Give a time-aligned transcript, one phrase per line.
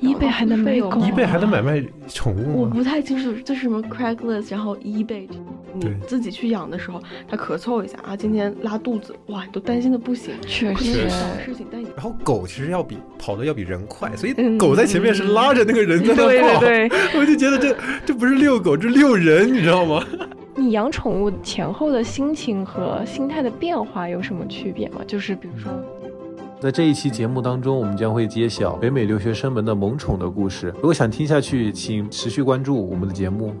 [0.00, 5.28] ，eBay 还能买狗，eBay 还能买卖宠物我不太清楚这是什么 Craigslist，然后 eBay，
[5.74, 16.60] 你自己去养的时候，它咳嗽一下啊，今天拉肚子，哇，你都担心的不行，确可能是实小事情，但然后狗其实要比跑的要比人快，所以嗯狗在前面是拉着那个人在那对跑。
[16.60, 17.76] 对对，我就觉得这
[18.06, 20.04] 这不是遛狗，这遛人，你知道吗？
[20.56, 25.00] 你养宠物前后的心情和心态的变化有什么区别吗？
[25.04, 25.72] 就是比如说，
[26.64, 30.72] 在这一期节目当中，我们将会揭晓北美留学生们的萌宠的故事。
[30.76, 33.54] 如果想听下去，请持续关注我们的节目。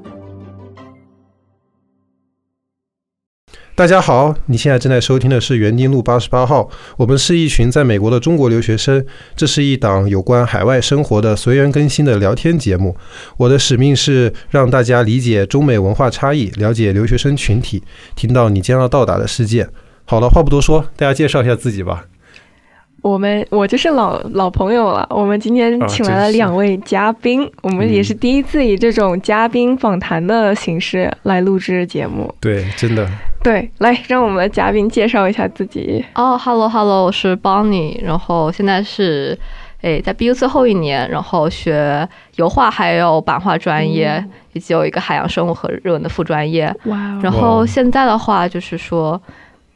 [3.74, 9.04] 大家好，你现在正在收听的是园丁路八十八号，我们是一群在美国的中国留学生，
[9.36, 12.96] 这是一档有关海外生活的随缘更新的聊天节目。
[13.36, 17.82] 我的使命是让大家理解中美文化差异，了解留学生群体，
[18.16, 19.68] 听到你将要到达的世界。
[20.06, 22.06] 好了，话不多说，大家介绍一下自己吧。
[23.04, 25.06] 我们我就是老老朋友了。
[25.10, 32.34] 我们今天啊请来了两位嘉宾，我们也是第一次以这种嘉宾访谈的形式来录制节目。
[32.40, 33.06] 对，真的，
[33.42, 36.02] 对，来让我们的嘉宾介绍一下自己。
[36.14, 39.38] 哦、e l l o Hello，我是 Bonnie，然后现在是
[39.82, 44.24] 诶在 BU 最后一年，然后学油画还有版画专业，
[44.54, 46.74] 以及有一个海洋生物和日文的副专业。
[46.86, 49.20] 哇然哦，后现在的话就是说，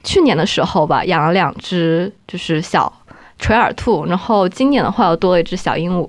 [0.03, 2.91] 去年的时候吧，养了两只就是小
[3.39, 6.09] 垂耳兔，然后今年的话又多了一只小鹦鹉。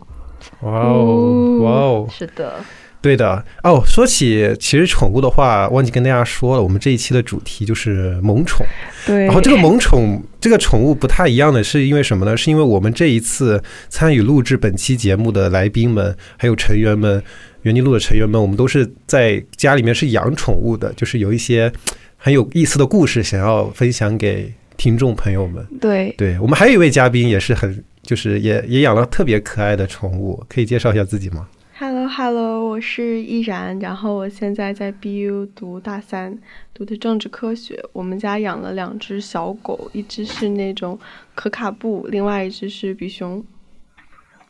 [0.62, 2.56] 哇哦，哇哦，是的，
[3.02, 3.82] 对的哦。
[3.86, 8.66] 说起其实宠物的话，忘记跟大家说了，我们这一期的主题就是萌宠。
[9.06, 12.38] 对，然后这个萌宠这个宠物不太一样的是因为什么呢？
[12.38, 17.22] 是因为我们这一次参与录制本期节目的来宾们，还有成员们，
[17.64, 21.72] 园地路的成员们，我们都是在家里面是养宠物的，就是有一些
[22.16, 25.64] 很有意思的故事想要分享给听众朋友们。
[25.82, 36.40] 对，对我们还有一位嘉宾也是很，就是也也养了特别可爱的宠物，可以介绍一下自己吗？Hello Hello，我是依然，然后我现在在 BU 读大三，
[36.74, 37.78] 读的政治科学。
[37.92, 40.98] 我们家养了两只小狗，一只是那种
[41.36, 43.44] 可卡布，另外一只是比熊。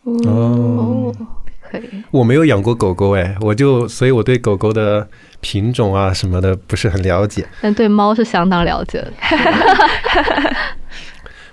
[0.04, 1.12] 哦，
[1.72, 1.90] 可以。
[2.12, 5.08] 我没有养过狗狗哎，我就所以我对狗狗的
[5.42, 7.48] 品种啊什么的不是很了解。
[7.62, 9.14] 但对猫是相当了解的。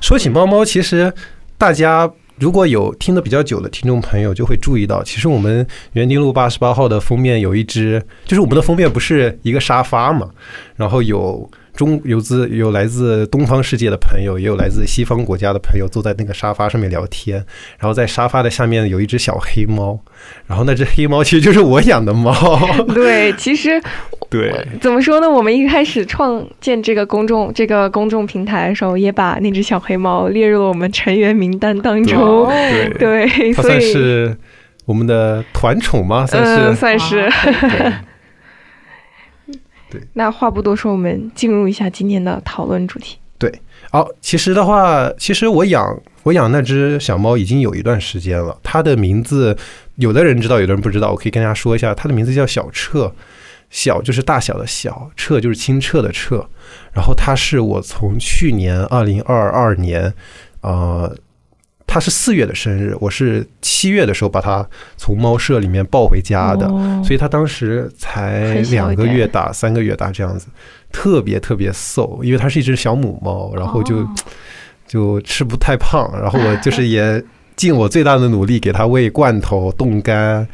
[0.00, 1.12] 说起猫猫，其实
[1.58, 10.28] 大家如果有听得比较久的听众朋友，就会注意到，其实我们园丁路八十八号的封面有一只，就是我们的封面不是一个沙发嘛，
[10.76, 11.50] 然后有。
[11.76, 17.36] 中有自有来自东方世界的朋友，也有来自西方国家的朋友坐在那个沙发上面聊天，
[17.78, 20.00] 然后在沙发的下面有一只小黑猫，
[20.46, 22.34] 然后那只黑猫其实就是我养的猫，
[22.92, 23.80] 对，其实
[24.28, 25.30] 对，怎么说呢？
[25.30, 32.46] 我们一开始创建这个公众这个公众平台的时候，也把那只小黑猫列入了我们成员名单当中。
[32.98, 34.36] 对， 对，它算所以是
[34.84, 36.26] 我们的团宠吗？
[36.26, 37.30] 算嗯，是，算是。
[39.96, 43.16] 对那话不多说，我们进入一下今天的讨论主题。
[43.38, 43.52] 对
[43.90, 48.58] 好，其实的话，其实我养我养那只小猫已经有一段时间了。
[48.62, 49.56] 它的名字，
[49.96, 51.10] 有的人知道，有的人不知道。
[51.10, 53.12] 我可以跟大家说一下，它的名字叫小澈，
[53.68, 56.46] 小就是大小的小，澈就是清澈的澈。
[56.94, 60.12] 然后它是我从去年二零二二年，
[60.62, 61.14] 呃，
[61.86, 64.66] 它是四月的生日，我是七月的时候把它
[64.96, 66.66] 从猫舍里面抱回家的。
[66.66, 70.48] 哦所以它当时才两个月大、三个月大这样子，
[70.90, 74.14] 特别特别瘦，因为它是一只小母猫，然后就、哦
[74.86, 77.20] 就吃不太胖，然后我就是也
[77.56, 80.46] 尽我最大的努力给它喂罐头、冻干。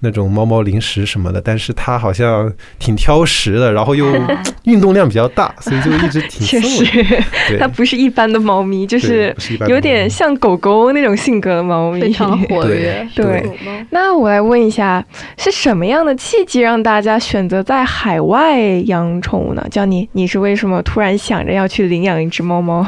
[0.00, 4.06] 那种猫猫零食什么的，但是它好像挺挑食的，然后又
[4.64, 6.60] 运动量比较大，所以就一直挺确。
[6.60, 7.22] 实，
[7.58, 9.34] 它不是一般的猫咪，就是
[9.66, 13.06] 有点像狗狗那种性格的猫咪，非常活跃。
[13.14, 13.42] 对
[13.90, 15.04] 那我来问一下，
[15.36, 19.66] 是什么样的契机让大家选择在海外养宠物呢？
[19.70, 22.86] 叫你，你是为什么突然想着要去领养一只猫猫？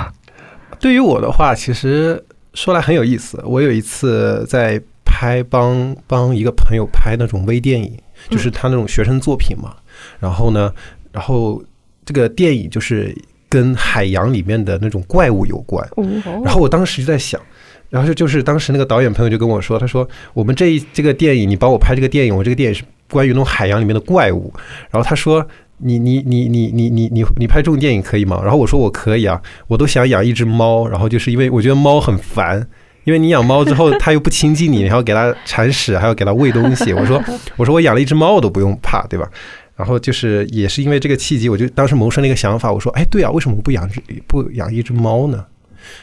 [0.79, 2.23] 对于我的话，其实
[2.55, 3.43] 说来很有意思。
[3.45, 7.97] 我有一次在拍帮帮一个朋友拍那种微电影，
[8.29, 9.75] 就是他那种学生作品嘛。
[10.19, 10.73] 然后呢，
[11.13, 11.63] 然后
[12.05, 13.17] 这个电影就是
[13.49, 15.87] 跟海洋里面的那种怪物有关。
[15.97, 16.05] 哦，
[16.45, 17.41] 然后我当时就在想，
[17.89, 24.53] 然后就就是当时那个导演朋友就跟我说，他说我们这一这个电影，你帮我拍这个电影，我这个电影是关于那种海洋里面的怪物。
[24.91, 25.47] 然后他说。
[25.83, 28.39] 你你你你你你你你拍这种电影可以吗？
[28.43, 30.87] 然后我说我可以啊，我都想养一只猫。
[30.87, 32.69] 然后就是因为我觉得猫很烦，
[33.05, 36.93] 因为你养猫之后它又不亲近你，你还要给它铲屎，还要给它喂东西。
[36.95, 37.23] 我说
[37.57, 39.29] 我说我养了一只猫我都不用怕，对吧？
[39.77, 45.45] 然后就是也是因为这个契机，我就当时萌生了一个想法，我说哎对啊，为什么不养只不养一只猫呢？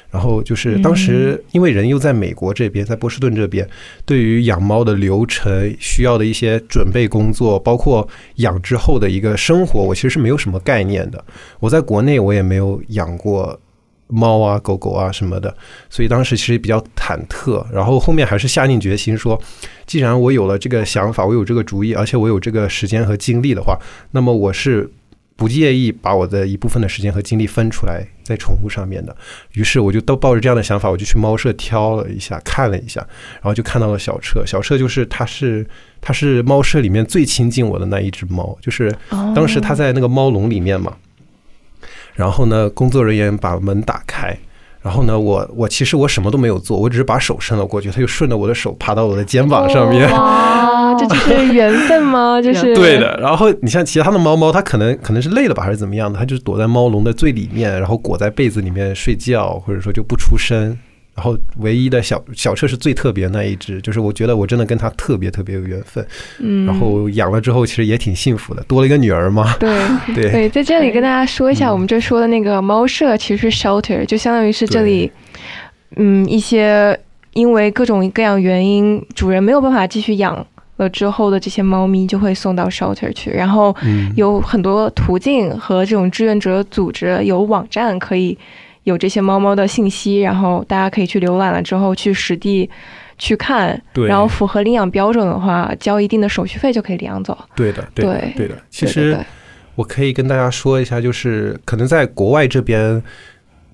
[0.09, 3.65] 然后就是当时因为人又在美国这边，在波士顿这边，
[4.03, 8.05] 对于养猫的流程需要的一些准备工作，包括
[8.38, 11.23] 养之后的一个生活，我其实是没有什么概念的。
[11.59, 13.57] 我在国内我也没有养过
[14.07, 15.56] 猫啊、狗狗啊什么的，
[15.89, 17.65] 所以当时其实比较忐忑。
[17.71, 19.39] 然后后面还是下定决心说，
[19.86, 23.77] 既然我有了这个想法，我有这个主意，而且我有这个时间和精力的话，
[24.12, 24.89] 那么我是
[25.36, 29.15] 不介意把我的一部分的时间和精力分出来在宠物上面的。
[29.54, 33.01] 于是我就都抱着这样的想法，我就去猫舍挑了一下，看了一下，
[33.36, 34.45] 然后就看到了小彻。
[34.45, 35.68] 小彻就是它是
[36.01, 38.92] 它是猫舍里面最亲近我的那一只猫，就是
[39.36, 40.95] 当时它在那个猫笼里面嘛。
[42.18, 44.36] 然后呢，工作人员把门打开，
[44.81, 50.12] 然后呢，我我其实我什么都没有做，我只是把手伸了过去，它就顺着我的手爬到我的肩膀上面。
[50.12, 52.42] 哇，这就是缘分吗？
[52.42, 53.16] 就是对的。
[53.22, 60.75] 然后你像其他的猫猫，它可能可能是累了吧，还是怎么样的，它就是躲在猫笼的最里面，然后裹在被子里面睡觉，或者说就不出声。
[61.18, 66.06] 然后唯一的小小车是最特别那一只，就是我觉得我真的跟它特别特别有缘分。
[66.38, 69.56] 嗯，然后养了之后，其实也挺幸福的，多了一个女儿嘛。
[69.60, 69.75] 对
[70.14, 75.12] 对对，在这里跟大家说一下，我们这说的那个猫舍其实是 shelter，就相当于是这里，
[75.96, 76.96] 嗯，一些
[77.34, 83.31] 因为各种各样原因，主人没有办法继续养了之后的这些猫咪，就会送到 shelter 去。
[83.31, 88.38] 然后嗯有很多途径和这种志愿者组织有网站可以
[88.88, 92.69] 有这些猫猫的信息，然后大家可以去浏览了之后去实地
[93.18, 97.38] 去看，对然后符合领养标准的话，交一定的手续费就可以领养走。
[97.54, 98.56] 对的，对的对对的。
[98.69, 99.18] 其实
[99.75, 103.04] 我可以跟大家说一下，就是可能在国外这边，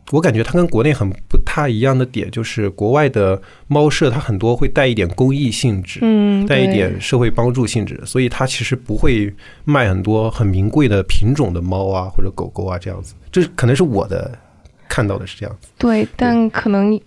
[0.09, 9.31] 我感觉它跟国内很不太一样的点，就是国外的猫舍它很多会带一点公益性质，嗯，带一点社会帮助性质，所以它其实不会
[9.63, 13.13] 卖很多很名贵的品种的猫啊或者狗狗啊这样子。
[13.31, 14.31] 这可能是我的
[14.93, 15.69] 看到的是这样子。
[15.79, 16.99] 对，但可能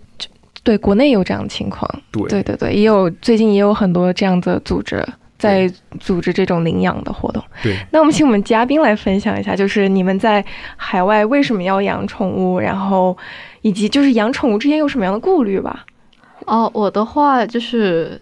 [0.61, 5.01] 对国内有这样的情况，对对对对，也有最近也有很多这样的组织
[5.37, 7.41] 在组织这种领养的活动。
[7.63, 10.43] 对，那我们请我们嘉宾来分享一下，就是你们在
[10.75, 13.17] 海外为什么要养宠物，然后
[13.61, 15.85] 以及就是养宠物之间有什么样的顾虑吧？
[16.45, 18.19] 哦，我的话就是，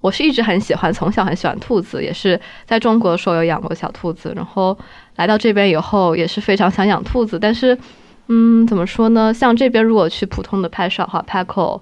[0.00, 4.76] 我是一直很喜欢，从小很喜欢兔子，也是在中国的时候有养过小兔子，然后
[5.16, 7.76] 来到这边以后也是非常想养兔子，但是，
[8.28, 9.32] 嗯，怎么说呢？
[9.32, 11.80] 像这边如果去普通的拍摄的话，Paco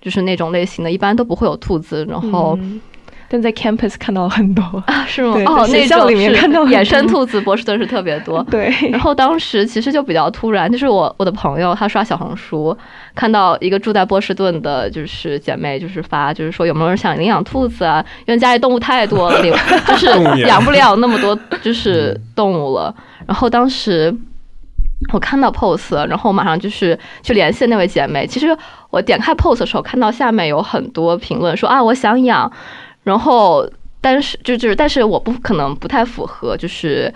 [0.00, 2.56] 就是那种类型的，一般都不会有兔子，然后。
[2.60, 2.80] 嗯
[3.28, 5.34] 但在 campus 看到了很多， 啊，是吗？
[5.46, 8.40] 哦，那校种是里面看到野生兔子，波士顿是特别多。
[8.48, 12.78] 对，然后当时其实就比较突然，就是我我的朋友他刷小红书，
[13.16, 18.00] 看到一个住在波士顿的，就是姐妹就是发，就是说有没有人想领养兔子啊？
[18.28, 19.52] 因为家里动物太多了，领
[19.88, 20.06] 就是
[20.46, 22.94] 养不了那么多就是动物了。
[23.26, 24.16] 然后当时。
[25.12, 28.26] 我看到 pose，了然后我马上就是去联系那位姐妹。
[28.26, 28.56] 其实
[28.90, 32.50] 我点开 pose 的时候，看到下面有很多评论说啊，我想养，
[33.04, 33.68] 然后
[34.00, 37.12] 但是就就是但是我不可能不太符合就是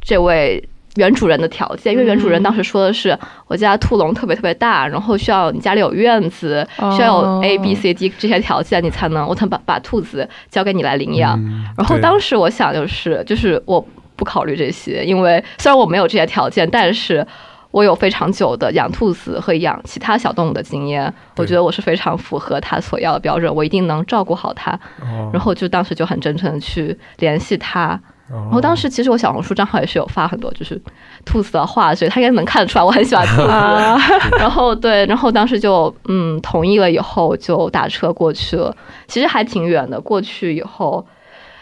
[0.00, 0.62] 这位
[0.96, 11.38] 原主人的条件，因为原主人当时说的是我家兔笼特别特别大，然后需要你家里有院子，需要有 A B C D 这些条件，你才能我才把把兔子交给你来领养。
[11.40, 11.64] 嗯。
[11.78, 13.82] 然后当时我想就是就是我
[14.16, 17.26] 不考虑这些，因为虽然我没有这些条件，但是。
[17.72, 24.72] 我有非常久的养兔子和养其他小动物的经验，我觉得我是非常符合他所要的标准，我一定能照顾好它。
[25.00, 27.98] 哦然后就当时就很真诚的去联系他，
[28.28, 30.78] 然然后当时其实我小红书账号也是有发很多就是
[31.24, 33.48] 兔子的画，所以他应该能看得出来我很喜欢兔子。
[33.48, 33.98] 啊，
[34.38, 38.76] 然后对，然后当时就嗯同意了以后就打车过去了，
[39.08, 39.98] 其实还挺远的。
[39.98, 41.06] 过去以后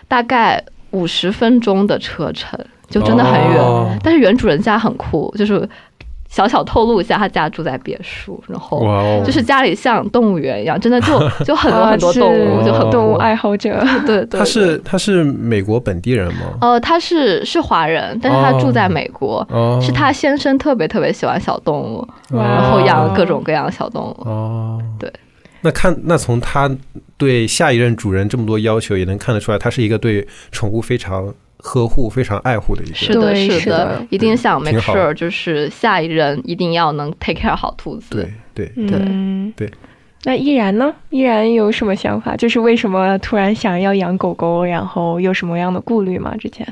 [0.09, 0.61] 大概
[0.93, 3.59] 五十分钟的车程，就真的很远。
[3.59, 5.69] 哦但是原主人家很酷，就是
[6.29, 8.81] 小小透露一下，他家住在别墅，然后
[9.25, 13.15] 就是家里像动物园一样，真的就 就很多啊很多动物，就很动物。
[13.15, 13.85] 爱好者。
[14.07, 16.41] 对对，他是他是美国本地人吗？
[16.61, 19.47] 呃，他是是华人，但是他住在美国。
[19.51, 24.17] 哦，是他先生特别特别喜欢小动物，哇然后养了各种各样的小动物。
[24.25, 25.13] 哦，对。
[25.63, 26.71] 那看，那从他
[27.17, 32.99] 对下一任主人这么多要求，也能看得出来，他是一个对宠物非常呵护、非常爱护的一个人。
[32.99, 38.11] 是的，对是是的一定想 make sure，就是下一任一定要能 take care 好兔子。
[38.11, 39.71] 对对，嗯，对。
[40.25, 40.93] 那依然呢？
[41.09, 42.37] 依然有什么想法？
[42.37, 44.63] 就是为什么突然想要养狗狗？
[44.63, 46.37] 然后有什么样的顾虑吗？
[46.37, 46.67] 之前？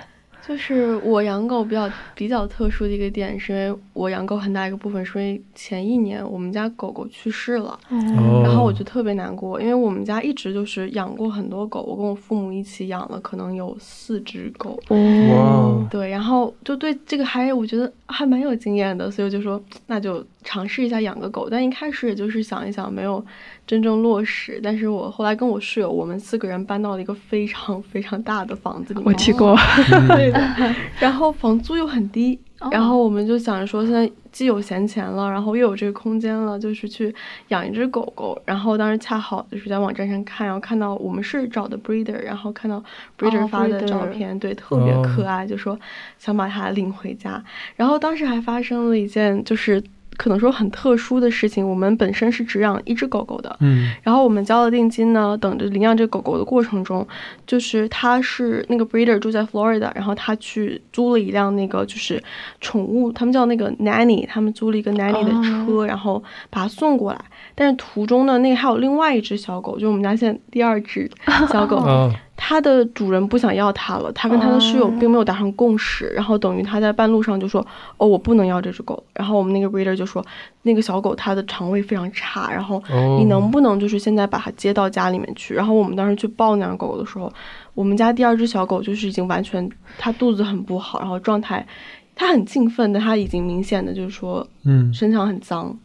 [0.47, 8.41] 就是我养狗比较比较特殊的一个点，是因为我养狗很大一个部分是因为前一年我们家狗狗去世了，哦。
[8.43, 23.25] 然后我就特别难过，因为我们家一直就是养过很多狗，我跟我父母一起养了可能有四只狗，哇，对，然后就对这个还我觉得还蛮有经验的，所以我就说那就尝试一下养个狗，但一开始也就是想一想，没有
[23.67, 24.61] 真正落实。
[24.63, 29.57] 但是我后来跟我室友，我们四个人搬到了一个非常非常大的房子里面，我去过，
[30.09, 32.39] 对的，然后房租又很低，
[32.71, 37.15] 然后我们就想着说，现在既有闲钱了，然后又有这个空间了，就是去
[37.49, 38.41] 养一只狗狗。
[38.47, 42.83] 然后当时恰好就是在网站上看，然后看到我们是找的 breeder，然后看到
[43.19, 45.79] breeder 发的照片，对，特别可爱，就说
[46.19, 47.43] 想把它领回家。
[47.77, 49.83] 然后当时还发生了一件就是。
[50.19, 57.07] 可能说很特殊的事情，我们本身是只养一只狗狗的，嗯，然后我们交了定金呢，等着领养这狗狗的过程中，
[57.47, 62.23] 就是他是那个 breeder 住在 Florida，然后他去租了一辆那个就是
[62.61, 67.21] 宠物，他们叫那个 nanny，他们租了一个 nanny 的车，然后把它送过来，
[67.55, 71.09] 但是途中呢，那个还有另外一只小狗，就我们家现在第二只
[71.49, 72.11] 小狗。
[72.41, 77.61] 它的主人不想要它了，他跟他的室友并没有达成共识，然后等于他在半路上就说
[77.99, 80.25] ：“哦，我不能要这只狗。”然后我们那个 breeder 就说
[80.63, 82.81] ：“那个小狗它的肠胃非常差，然后
[83.19, 87.31] 你能不能就是现在把它接到家里面去？”然后我们当时去抱那狗狗的时候，
[87.75, 89.69] 我们家第二只小狗就是已经完全
[89.99, 91.67] 它肚子很不好，然后状态
[92.15, 95.77] 它很兴奋，但它已经明显的就是说，嗯，身上很脏。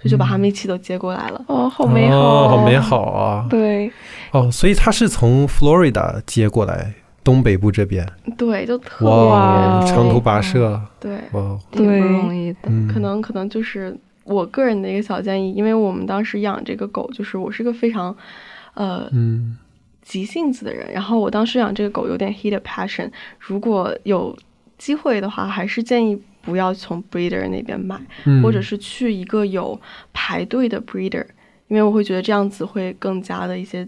[0.00, 1.44] 所以就把他们一起都接过来了。
[1.46, 3.46] 哦，好美好，好美好啊！
[3.50, 3.92] 对，
[4.32, 8.10] 哦，所以他是从 Florida 接过来东北部这边。
[8.38, 10.80] 对，就特别长途跋涉。
[10.98, 12.70] 对，哇，挺不容易的。
[12.90, 18.16] 可能可能就是我个人的一个小建议，因为我们当时养这个狗，就是我是个非常
[18.72, 19.06] 呃
[20.02, 24.34] 急性子的人，然后我当时养这个狗有点 heat passion，如果有
[24.78, 26.18] 机会的话，还是建议。
[26.42, 28.00] 不要从 breeder 那边买，
[28.42, 29.80] 或者是去一个有
[30.12, 31.24] 排队的 breeder，
[31.68, 33.86] 因为我会觉得这样子会更加的一些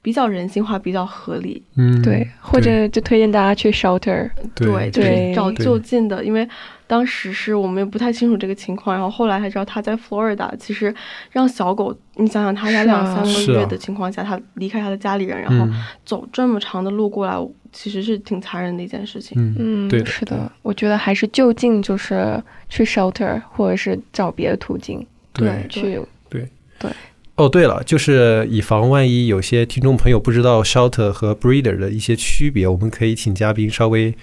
[0.00, 1.62] 比较人性化，比较合理。
[1.76, 6.48] 嗯，对，或者就推荐大家去 shelter，对，就是找就近的，因为
[6.88, 10.92] 当时是我们也不太清楚这个情况，然后后来才知道他在 Florida，其实
[11.30, 15.68] 让小狗，你想想他在两三个月的情况下，他离开他的家里人，然后
[16.04, 17.38] 走这么长的路过来。
[17.70, 19.36] 其实是挺残忍的一件事情。
[19.58, 25.06] 嗯，对，是的，我觉得还是就近就是去 shelter，或者是找别的途径。
[25.34, 26.90] 对，去对对。
[27.34, 34.14] 哦，对了，就是以防万一有些听众朋友不知道 shelter 和 breeder 的一些区别，我们可以请嘉宾稍微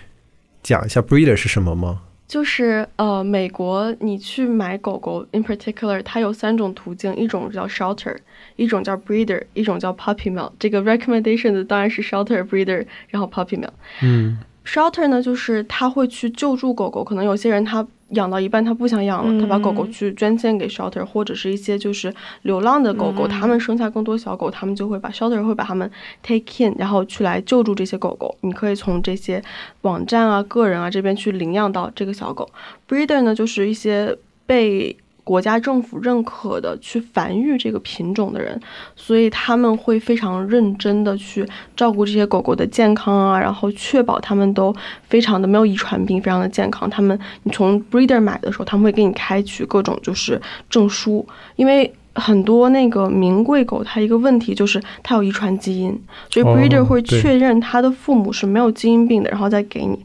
[0.64, 2.02] 讲一下 breeder 是什么吗？
[2.28, 8.16] 就是呃，美国你去买狗狗，in particular，它有三种途径，一种叫 shelter，
[8.56, 10.52] 一种叫 breeder，一种叫 puppy mill。
[10.58, 13.70] 这个 recommendation 的当然是 shelter breeder，然后 puppy mill。
[14.02, 17.86] 嗯，shelter 呢，就是他会去救助狗狗，可能有些人他。
[18.10, 25.90] 养到一半，他不想养了，他把狗狗去捐献给 shelter，或者是一些就是流浪的狗狗，他们生下更多小狗，他们就会把 shelter 会把他们
[26.22, 28.38] take in，然后去来救助这些狗狗。
[28.42, 29.44] 你可以从这些
[29.82, 32.48] 网站啊、个人啊这边去领养到这个小狗。
[32.88, 34.96] breeder 呢，就是一些被。
[35.26, 38.58] 国家政府认可的去繁育这个品种的人，
[38.96, 41.44] 所以他们会非常认真的去
[41.76, 44.74] 照顾这些狗狗的健康啊，然后确保他们都
[45.10, 46.88] 非常的没有遗传病，非常的健康。
[46.88, 50.40] 他们你从 breeder 买的时候，他们会给你开取各种就是
[50.70, 59.96] 证书，因为很多那个名贵狗它一个问题就是它有遗传基因，所以 breeder 会确认它的父母是没有基因病的，然后再给你。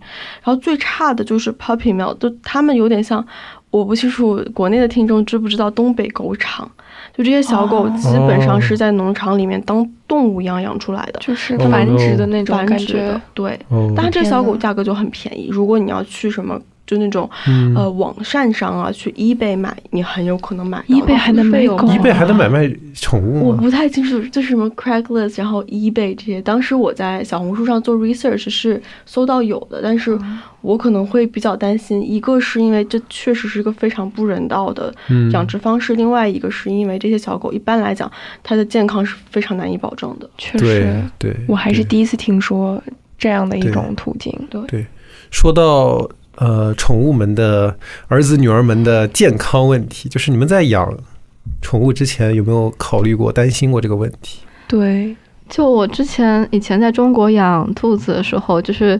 [0.42, 3.22] 然后最差的就是 puppy mill，都他们有点像。
[3.70, 6.70] 我不清楚国内的听众知不知道东北狗场，
[7.16, 13.20] 就这些小狗基本上是在农场里面当动物一样养出来的，就是繁殖的那种感觉。
[13.32, 13.58] 对，
[13.96, 16.60] 但是这小狗价格就很便宜，如果你要去什么。
[16.90, 17.30] 就那种，
[17.76, 20.84] 呃，网站上啊，去 eBay 买，你很有可能买到。
[20.96, 26.42] eBay 还能买狗？eBay 还能买卖宠物我不太清楚，就是什么 Craigslist，然后 eBay 这些。
[26.42, 30.18] 当时我在小红书上做 research 是搜到有的，但是
[30.62, 34.92] 我可能会比较担心，一个是因为这确实是一个非常不人道的
[35.30, 38.10] 养殖方式，另外一个是因为这些小狗一般来讲，
[38.42, 40.28] 它的健康是非常难以保证的。
[40.36, 42.82] 确实，对，我还是第一次听说
[43.16, 44.36] 这样的一种途径。
[44.66, 44.84] 对，
[45.30, 46.10] 说到。
[46.40, 47.76] 呃，宠物们的
[48.08, 50.90] 儿子女儿们的健康问题，就是你们在养
[51.60, 54.40] 宠物之前有没有考虑过、担心过这个问题？
[54.66, 55.14] 对，
[55.50, 58.98] 就我之前以前在中国养兔子的时候，就是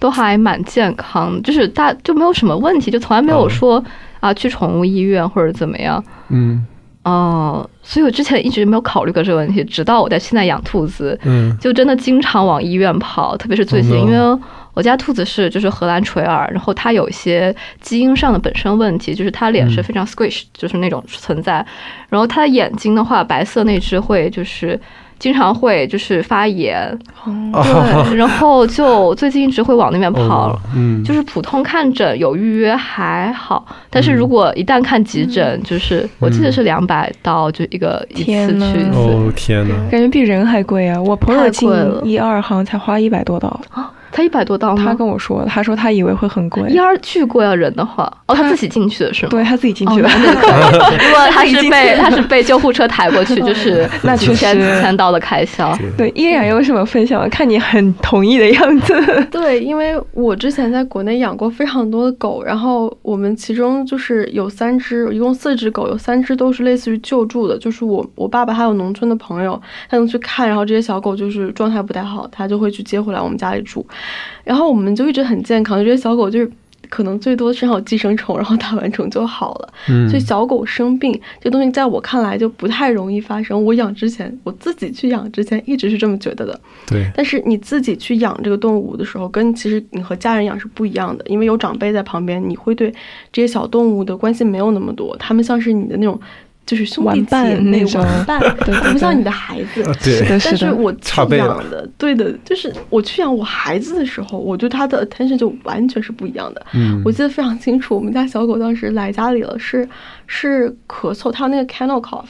[0.00, 3.82] 都还蛮健康，就是大就没有什么问题，就从来没有说
[4.18, 6.02] 啊去宠物医院或者怎么样。
[6.30, 6.66] 嗯，
[7.04, 14.40] 哦，所以我之前一直没有考虑过这个问题，直到我在现在养兔子，嗯，就真的经常往医院跑，特别是最近，因为。
[14.74, 21.64] 我家兔子是就是荷兰垂耳，然后它有一些基因上的本身问题，就是它脸是非常 squish，就是那种存在。
[22.08, 24.78] 然后它的眼睛的话，白色那只会就是
[25.18, 28.06] 经常会就是发炎，哦。
[28.08, 30.58] 对， 然后就最近一直会往那边跑哦。
[30.74, 41.00] 嗯，就是普通看诊有预约还好，但是如果一旦看急诊，就是我记得是两百刀就一个一次去一次，哦天呐，感觉比人还贵啊！
[41.00, 41.68] 我朋友进
[42.04, 44.94] 一二好像才花一百多刀，啊，才一百多刀他？
[44.94, 49.30] 跟我说，他说他以为会很贵一，二巨贵啊，人的话，哦，他自己进去的是吗？
[49.30, 50.08] 对他自己进哦， 去的。
[50.08, 55.76] 如果他是被 他是被救护车抬过去， 就是那确几千实几千刀的开销。
[55.96, 57.28] 对，依然有什么分享？
[57.30, 59.26] 看你很同意的样子。
[59.30, 73.86] 对，因为我之前在国内养过非常多的狗，然后我们其中就是有三只，一共四只狗，有三只都是类似于救助的，就是我我爸爸还有农村的朋友，他能去看，然后这些小狗就是状态不太好，他就会去接回来我们家里住，
[74.44, 76.50] 然后我们就一直很健康，觉得小狗就是。
[76.88, 79.72] 可能最多身上有寄生虫，然后打完虫就好了。
[79.88, 83.64] 嗯所以小狗生病这东西，在我看来就不太容易发生。
[83.64, 86.60] 我养之前，我自己去养之前，一直是这么觉得的。
[86.88, 92.92] 对，但是你自己去养这个动物的时候，跟其实你和家人养是不一样的，因为有长辈在旁边，你会对
[93.30, 96.20] 这些小动物的关心没有那么多，他们像是你的那种，
[96.70, 98.40] 就是兄弟伴姐妹那种玩伴，
[98.92, 99.82] 不像你的孩子。
[100.28, 106.64] 但是我去养的，对的，就是我去养我孩子的时候，我对他的 attention 就完全是不一样的。
[106.74, 109.88] 嗯我记得非常清楚，我们家小狗当时来家里了，是
[110.28, 112.22] 是咳嗽，它有那个 kennel cough，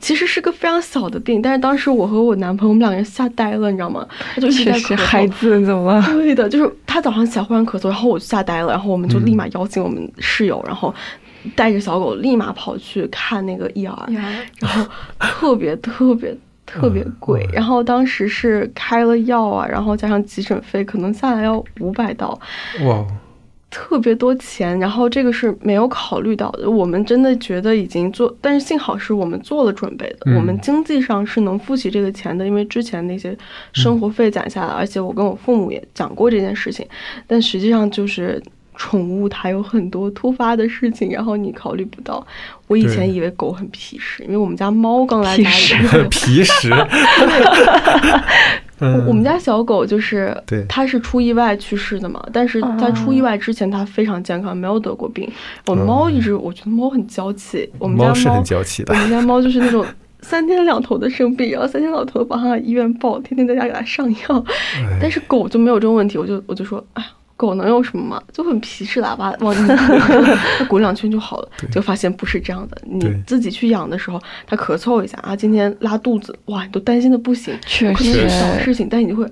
[0.00, 4.04] 其实是个非常小的病，但是当时我和我男朋友我们两个人吓呆了，你知道吗？
[4.34, 5.04] 他就一直确实，在咳嗽。
[5.06, 6.02] 孩子怎么了？
[6.12, 10.92] 对的，就是他早上起来忽然咳嗽，然后我就吓呆了，然后我们就立马邀请我们室友，然后
[11.54, 13.96] 带着小狗立马跑去看那个 ER，
[14.60, 14.86] 然后
[15.18, 22.38] 特别特别特别贵，然后当时是开了药啊，然后加上急诊费，可能下来要五百刀，
[22.84, 23.04] 哇，
[23.70, 26.70] 特别多钱，然后这个是没有考虑到的。
[26.70, 33.36] 我们真的觉得已经做，但是幸好是我们做了准备的，嗯我们经济上是能付起这个钱的，因为之前那些
[33.72, 36.86] 生活费攒下来，而且我跟我父母也讲过这件事情，
[37.26, 38.42] 但实际上就是。
[38.74, 42.26] 宠物它有很多突发的事情，然后你考虑不到。
[42.66, 46.70] 我以前以为狗很皮实，因为我们家猫刚来家皮实里的时候，皮实，
[48.78, 55.30] 嗯，我们家小狗就是，对它是出意外去世的嘛，但是在出意外之前，它非常健康，没有得过病。
[55.66, 59.84] 我们猫一直，我觉得猫很娇气，我们家猫是很，娇气的我，们家猫就是那种
[60.22, 64.44] 三天两头的生病，然后三天两头的把它医院抱，天天在家给它上药。
[64.76, 67.08] 哎但是狗就没有这种问题，我就我就说，哎呀。
[67.36, 68.22] 狗能有什么嘛？
[68.32, 71.48] 就很皮实喇叭往你它 滚两圈就好了。
[71.70, 77.54] 就发现不是这样的，你自己去养的时候，它咳嗽一下啊，今天拉肚子，哇，你都担心的不行。
[77.66, 79.26] 确可能是小，事情，但你就会，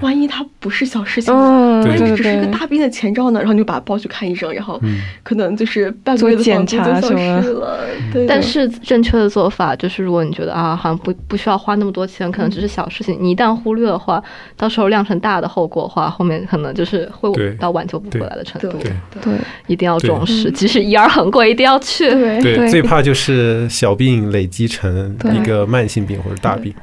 [0.00, 7.78] 万一它不是小事情万一只是一个，大病的前兆呢，然后你就把它抱去看医生，然后嗯可能就是半个月的房租就检查消什么失了。
[8.12, 14.22] 对，但是正确的做法就是，如果你觉得啊，好像不不需要花那么多钱，可能只是小事情，你一旦忽略的话，
[14.56, 18.76] 到时候酿成大的后果的话，后面可能就是会对到挽救不回来的程度。
[18.78, 19.34] 对对
[19.66, 22.10] 一定要重视，即使一二很贵，一定要去。
[22.10, 26.74] 对对，对最怕就是小病累积成一个慢性病或者大病。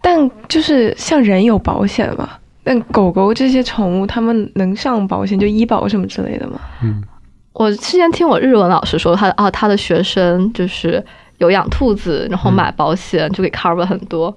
[0.00, 2.30] 但就是像人有保险嘛，
[2.62, 6.60] 但狗狗这些宠物，它们能上保险，就医保什么之类的吗？
[6.82, 7.02] 嗯，
[7.52, 11.04] 我之前听我日文老师说，他啊，他的学生就是
[11.38, 14.34] 有养兔子，然后买保险就给 cover 很多。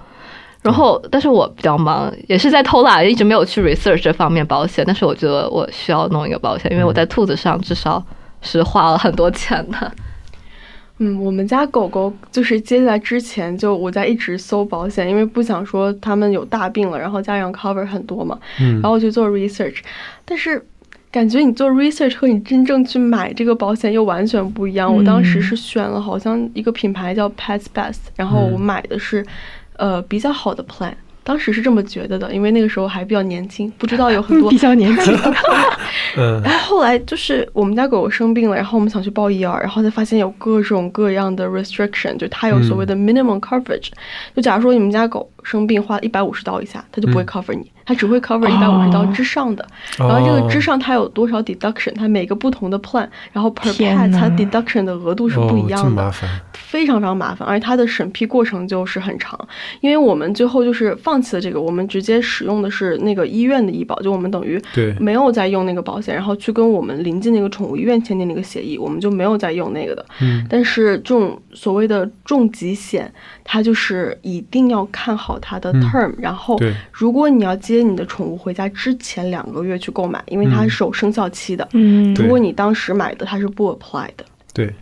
[0.62, 4.84] 然后，但是我比较忙，也是在偷懒，一直没有去 research 这方面保险。
[4.86, 8.04] 但是我觉得我需要弄一个保险，因为我在兔子上至少
[8.42, 9.92] 是花了很多钱的。
[11.00, 19.78] 嗯，我们家狗狗就是接下来之前就我在一直搜保险，因为不想说他们有大病了，然后家长 cover 很多嘛，嗯然后我就做 research，
[20.26, 20.66] 但是。
[21.12, 24.96] 感觉你做 research 和你真正去买这个保险又完全不一样。
[24.96, 29.22] 我当时嗯是选了好像一个品牌叫 Pets Best，然后我嗯买的是，
[29.78, 30.94] 呃比较好的 plan。
[31.24, 35.16] 当时是这么觉得的，因为那个时候还比较年轻，不知道有很多 比较年轻，
[36.18, 36.42] 嗯。
[36.42, 43.90] 然后后来就是我们家狗狗生病了，然后我们想去报 ER，然后才发现有各种各样的 restriction，就它有所谓的 minimum coverage，、
[44.36, 47.26] 就假如说你们家狗生病花一百五十刀以下，它就不会嗯。
[47.28, 49.68] cover 你，它只会 cover 一百五十刀之上的。
[49.98, 55.90] 然后这个之上它有多少 deduction，它每个不同的 plan，然后 per 天 pet 它 deduction 的额度是不一样的。
[55.90, 56.30] 么麻烦。
[56.54, 59.38] 非常非常麻烦，而且它的审批过程就是很长，
[59.82, 64.62] 因为我们最后就是放弃了这个，我们直接使用的是那个医院的医保，就我们等于
[64.98, 70.06] 没有在用那个保险，然后去跟我们临近那个宠物医院签订那个协议，我们就没有再用那个的。
[70.22, 73.12] 嗯但是这种所谓的重疾险，
[73.44, 76.58] 它就是一定要看好它的嗯 term，、然后
[76.94, 80.70] 如果你要接你的宠物回家之前两个月去购买，因为它嗯。
[80.70, 81.68] 是有生效期的。
[81.74, 84.26] 嗯，如果你当时买的，它是不 apply 的。
[84.54, 84.74] 对，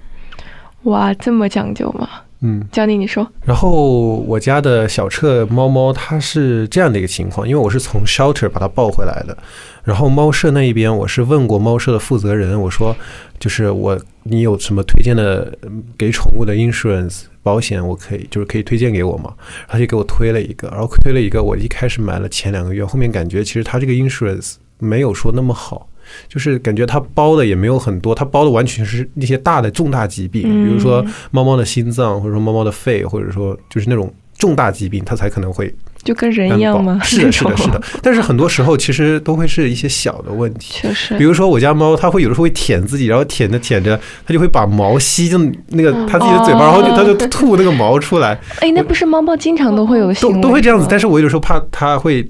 [0.84, 2.08] 哇，这么讲究吗？
[2.42, 9.38] 嗯，江宁，你说，然后我家的小彻猫猫它是这样的一个情况，因为我是从 shelter 把它抱回来的，
[9.84, 12.96] 然后猫舍那一边我是问过猫舍的负责人，我说
[13.40, 19.34] 就是我你有什么推荐的嗯给宠物的 insurance 保险，我可以就是可以推荐给我吗？
[19.68, 25.88] 他就给我推了一个，然后推了一个，我一开始买了前两个月，后面感觉其实他这个 insurance 没有说那么好。
[26.28, 35.72] 就是感觉它包的也没有很多，它包的完全是那些大的重大疾病，嗯比如说猫猫的心脏，或者说猫猫的肺，或者说就是那种重大疾病，它才可能会
[36.04, 37.00] 就跟人一样吗？
[37.02, 37.82] 是的，是的， 是的。
[38.02, 40.74] 但是很多时候其实都会是一些小的问题。
[40.82, 41.24] 确实比。
[41.24, 50.88] 如说我家猫，它会有的时候会舔自己，然后舔着舔着，它就会把毛吸进那个它自己的嘴巴，然后就它就吐那个毛出来，哎，那不是猫猫经常都会有都都会这样子。
[50.90, 52.28] 但是我有时候怕它会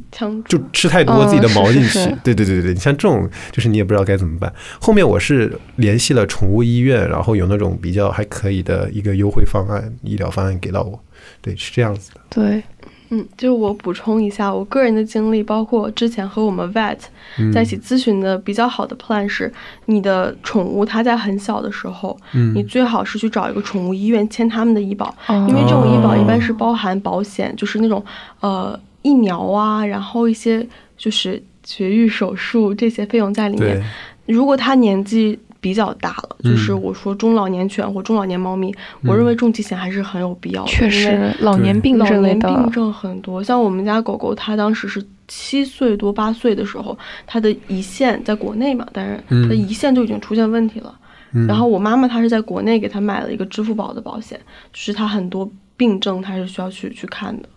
[0.49, 4.51] 就吃太多自己的毛进去对对对对，你像这种就是你也不知道该怎么办。
[4.81, 10.99] 后面我是联系了宠物医院，然后有那种比较还可以的一个优惠方案、医疗方案给到我。
[11.41, 12.19] 对，是这样子的。
[12.29, 12.61] 对，
[13.11, 16.97] 嗯，就我补充一下，我个人的经历，包括之前和我们 vet
[17.39, 17.51] 嗯。
[17.51, 19.51] 在一起咨询的比较好的 plan 是，
[19.85, 22.53] 你的宠物它在很小的时候，嗯。
[22.53, 28.03] 你最好是去找一个宠物医院签他们的医保，因因为这种医保哦一般是包含保险，就是那种
[28.41, 33.83] 呃疫苗啊，然后一些就是绝育手术这些费用在里面。，
[34.27, 50.97] 如果它年纪比较大了，嗯就是我说中老年犬或中老年猫咪，我认为重疾险还是很有必要的，确实老年病老之类的年病，症很多，像我们家狗狗，它当时是七岁多八岁的时候，它的胰腺在国内嘛，但是它的胰腺就已经出现问题了。
[51.33, 51.45] 嗯。
[51.45, 54.39] 然后我妈妈她是在国内给它买了一个支付宝的保险，
[54.71, 57.49] 就是它很多病症它是需要去去看的，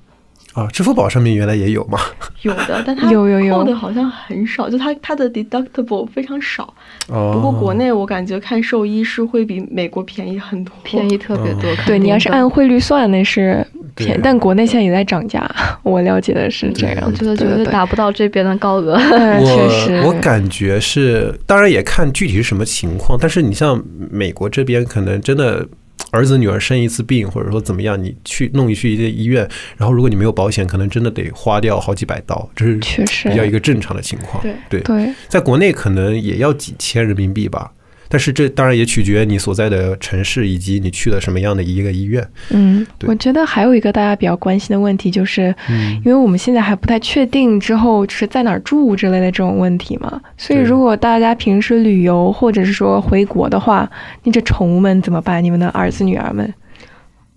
[0.55, 1.99] 啊，支付宝上面原来也有嘛。
[2.43, 6.73] 有的，但它有有有扣的好像很少，就它它的 deductible 非常少。
[7.09, 11.63] 哦，不过国内我感觉看兽医是会比美国便宜很多，便宜特别多。
[11.63, 15.49] 嗯对你要是按汇率算，那是便宜，但国内现在也在涨价，
[15.83, 17.03] 我了解的是这样。
[17.07, 18.95] 我觉得绝对达不到这边的高额。
[19.13, 25.67] 嗯确实，我我感觉是，当然也看具体是什么情况，但是你像美国这边，可能真的
[26.13, 34.43] 儿子女儿生一次病，或者说怎么样，你去弄一去一个医院，然后如果你没有保险，可能真的得花掉好几百刀，这是确实比较一个正常的情况。
[34.43, 37.73] 对对，对，在国内可能也要几千人民币吧。
[38.13, 42.23] 但是这当然也取决你所在的城市以及你去的什么样的一个医院。
[42.51, 53.91] 嗯，我觉得还有一个大家比较关心的问题，就是嗯因为我们现在还不太确定之后是在哪儿住之类的这种问题嘛，所以如果大家平时旅游或者是说回国的话，
[54.25, 55.43] 你这宠物们怎么办？
[55.43, 56.53] 你们的儿子女儿们？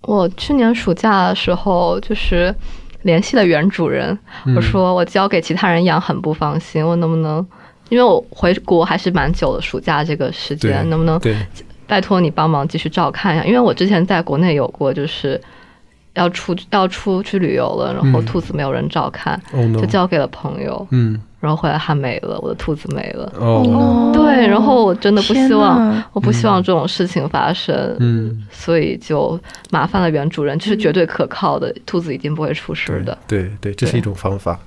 [0.02, 2.54] 我去年暑假的时候，就是
[3.04, 7.44] 联系了原主人，嗯我说我交给其他人养很不放心，我能不能？
[7.88, 11.20] 因为我回国还是蛮久的，暑假这个时间，能不能，
[11.86, 13.44] 拜托你帮忙继续照看一下？
[13.44, 15.40] 因为我之前在国内有过，就是
[16.14, 19.40] 要出要出去旅游了，然后嗯兔子没有人照看，
[19.78, 21.20] 就交给了朋友，嗯。
[21.38, 23.32] 然后回来它没了，我的兔子没了。
[23.38, 29.38] 哦对，然后我真的不希望，我不希望这种事情发生，嗯，所以就
[29.70, 33.16] 麻烦了原主人，这是绝对可靠的，兔子一定不会出事的。
[33.28, 34.58] 对对，这是一种方法。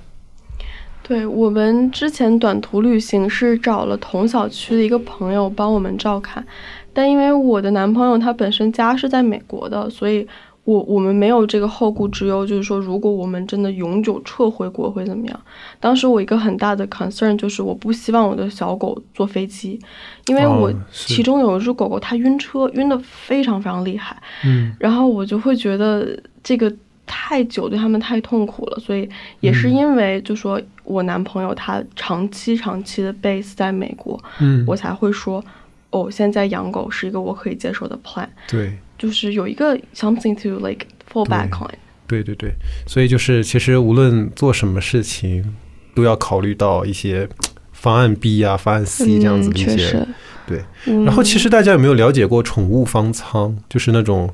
[1.10, 6.46] 对我们之前短途旅行是找了同小区的一个朋友帮我们照看，
[6.92, 10.24] 但因为我的男朋友他本身家是在美国的，所以
[10.62, 15.40] 我我们没有这个后顾之忧，就是说如果我们真的永久撤回国会怎么样？
[15.80, 19.80] 当时我一个很大的 concern 就是我不希望我的小狗坐飞机，
[20.28, 26.72] 因为我其中有一只狗狗它晕车晕的非常非常厉害，嗯然后我就会觉得这个
[27.12, 29.08] 太久对他们太痛苦了，所以
[29.40, 35.44] 也是因为就说我男朋友他长期长期的 base 在美国，嗯，我才会说
[35.90, 38.78] 哦，现在养狗是一个我可以接受的 plan，对。
[38.96, 41.72] 就是有一个 something to like fall back on。
[42.06, 42.52] 对对对，
[42.86, 45.56] 所以就是其实无论做什么事情，
[45.94, 47.26] 都要考虑到一些
[47.72, 49.76] 方案 B 啊、方案 C 这样子嗯，的一些。
[49.76, 50.08] 确实。
[50.46, 53.56] 对嗯然后其实大家有没有了解过宠物方舱？
[53.70, 54.28] 就是那种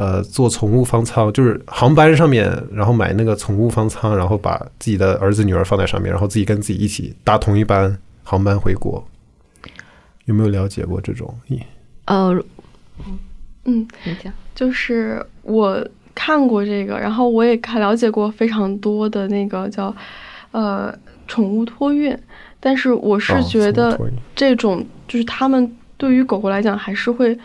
[0.00, 9.06] 呃做宠物方舱，就是航班上面，然后买那个宠物方舱，然后把自己的儿子女儿放在上面，然后自己跟自己一起搭同一班航班回国。
[10.24, 11.34] 有没有了解过这种？
[12.06, 12.34] 呃，
[13.64, 19.94] 嗯，你讲，就是我看过这个，然后我也看了解过非常多的那个叫
[20.52, 20.90] 呃
[21.28, 22.16] 宠物托运，
[22.58, 23.98] 但是我是哦觉得
[24.34, 27.36] 这种就是他们对于狗狗来讲还是会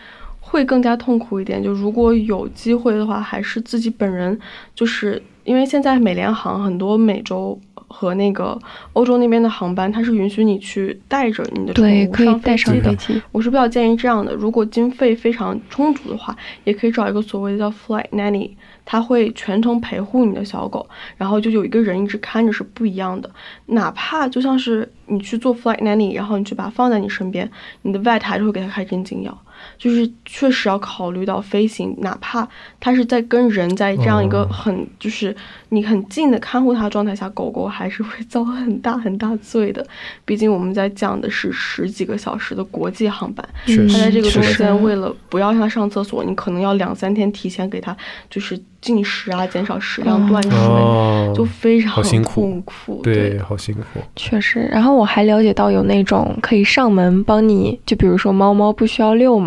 [0.48, 1.62] 会更加痛苦一点。
[1.62, 4.38] 就如果有机会的话，还是自己本人
[4.74, 8.56] 就是因为现在美联航很多美洲和那个
[8.92, 12.94] 欧洲那边的航班，它是允许你去带着你的宠，物上飞机的带上飞。
[12.94, 13.22] 机。
[13.32, 18.50] 我是比较建议这样的，如果经费非常充足的话，也可以找一个所谓的叫 flight nanny，
[18.84, 23.28] 他会全程陪护你的小狗，然后就有一个人一直看着是不一样的。
[23.66, 27.48] 哪怕就像是你去做 flight nanny，然后你去把它放在你身边，
[27.82, 29.36] 你的 vet 还是会给它开针剂药。
[29.78, 32.46] 就是确实要考虑到飞行，哪怕
[32.80, 35.34] 它是在跟人在这样一个哦很、就是
[35.68, 39.86] 你很近的看护它的状态下，狗狗还是会遭很大很大罪的。
[40.24, 47.96] 毕竟我们在讲的是十几个小时的国际航班，它在这个中间为了不要让它上厕所，你可能要两三天提前给它
[48.30, 53.00] 就是进食啊，减少食量、断水，哦，就非常好辛苦痛苦。
[53.02, 54.00] 对，好辛苦。
[54.14, 59.45] 确实，然后我还了解到有那种可以上门帮你，就比如说猫猫不需要遛嘛，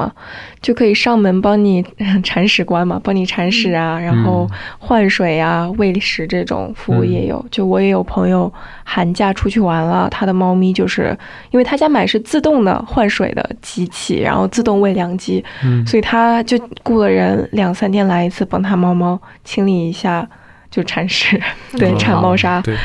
[0.61, 1.83] 就可以上门帮你
[2.23, 7.43] 铲屎官嘛，帮你铲屎啊，然后换水啊、喂食这种服务也有。
[7.49, 8.51] 就我也有朋友
[8.83, 11.17] 寒假出去玩了，他的猫咪就是
[11.51, 15.85] 因为他家买是自动的换水的机器，然后自动喂粮机，嗯。
[15.87, 20.27] 所以他就雇了人两三天来一次，帮他猫猫清理一下。
[20.71, 21.41] 就铲屎，
[21.79, 22.77] 对，哦铲猫砂，对，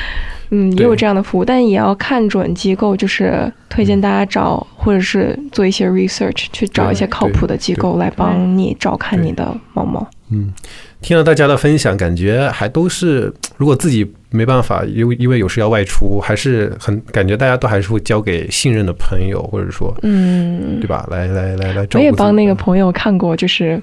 [0.54, 10.06] 嗯，也有这样的服务，但也要看准机构，就是推荐大家找或者是做一些 research，去找一些靠谱的机构来帮你照看你的猫猫。
[10.30, 10.52] 嗯，
[11.00, 21.04] 听了大家的分享，感觉还都是，如果自己没办法，因为因为有时要外出，还是很感觉大家都还是会交给信任的朋友，或者说，嗯对，吧？
[21.10, 21.86] 来来来来。
[21.94, 23.80] 我也帮那个朋友看过，就是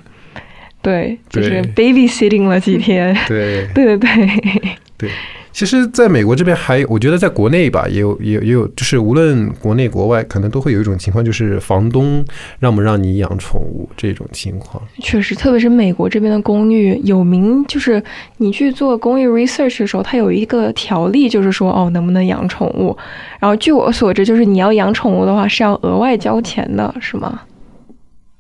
[0.82, 3.14] 对，就是 babysitting 了几天。
[3.28, 5.10] 对对对对对，
[5.54, 12.24] 其实，在美国这边还，我觉得在国内吧，也有也有也有，就是无论国内国外，可能都会有一种情况，就是房东
[12.60, 14.82] 让不让你养宠物这种情况。
[15.00, 18.02] 确实，特别是美国这边的公寓，有名就是
[18.38, 22.98] 你去做公寓 research 的时候，它有一个条例，就是说哦，能不能养宠物。
[23.40, 27.42] 然后据我所知，就是你要养宠物的话是要额外交钱的，是吗？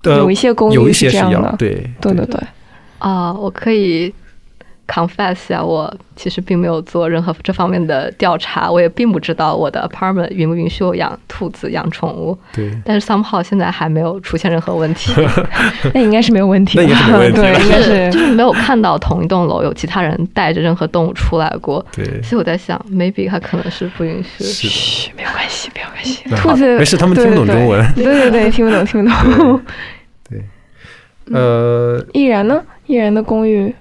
[0.04, 2.39] 呃有一些公寓有一些是这样的，对对对对。
[2.97, 4.13] 啊、我可以
[4.91, 12.38] confess 一下，我其实并没有做任何这方面的调查，我也并不知道我的 apartment 允不允许我养兔子、养宠物。
[12.54, 15.13] 对但是 somehow 现在还没有出现任何问题，
[15.93, 21.84] 那应该是没有问题的，那应该是没问题对，应该是就是没有看到同一栋楼有其他人带着任何动物出来过。
[21.95, 24.43] 对，所以我在想，maybe 它可能是不允许。
[24.43, 24.73] 是的。
[24.73, 26.23] 嘘，没有关系，没有关系。
[26.36, 27.93] 兔子没事，他们听不懂中文。
[27.95, 29.62] 对对对，听不懂，听不懂。
[30.30, 30.41] 对
[31.34, 32.62] 呃，毅然呢？
[32.88, 33.73] 毅然的公寓，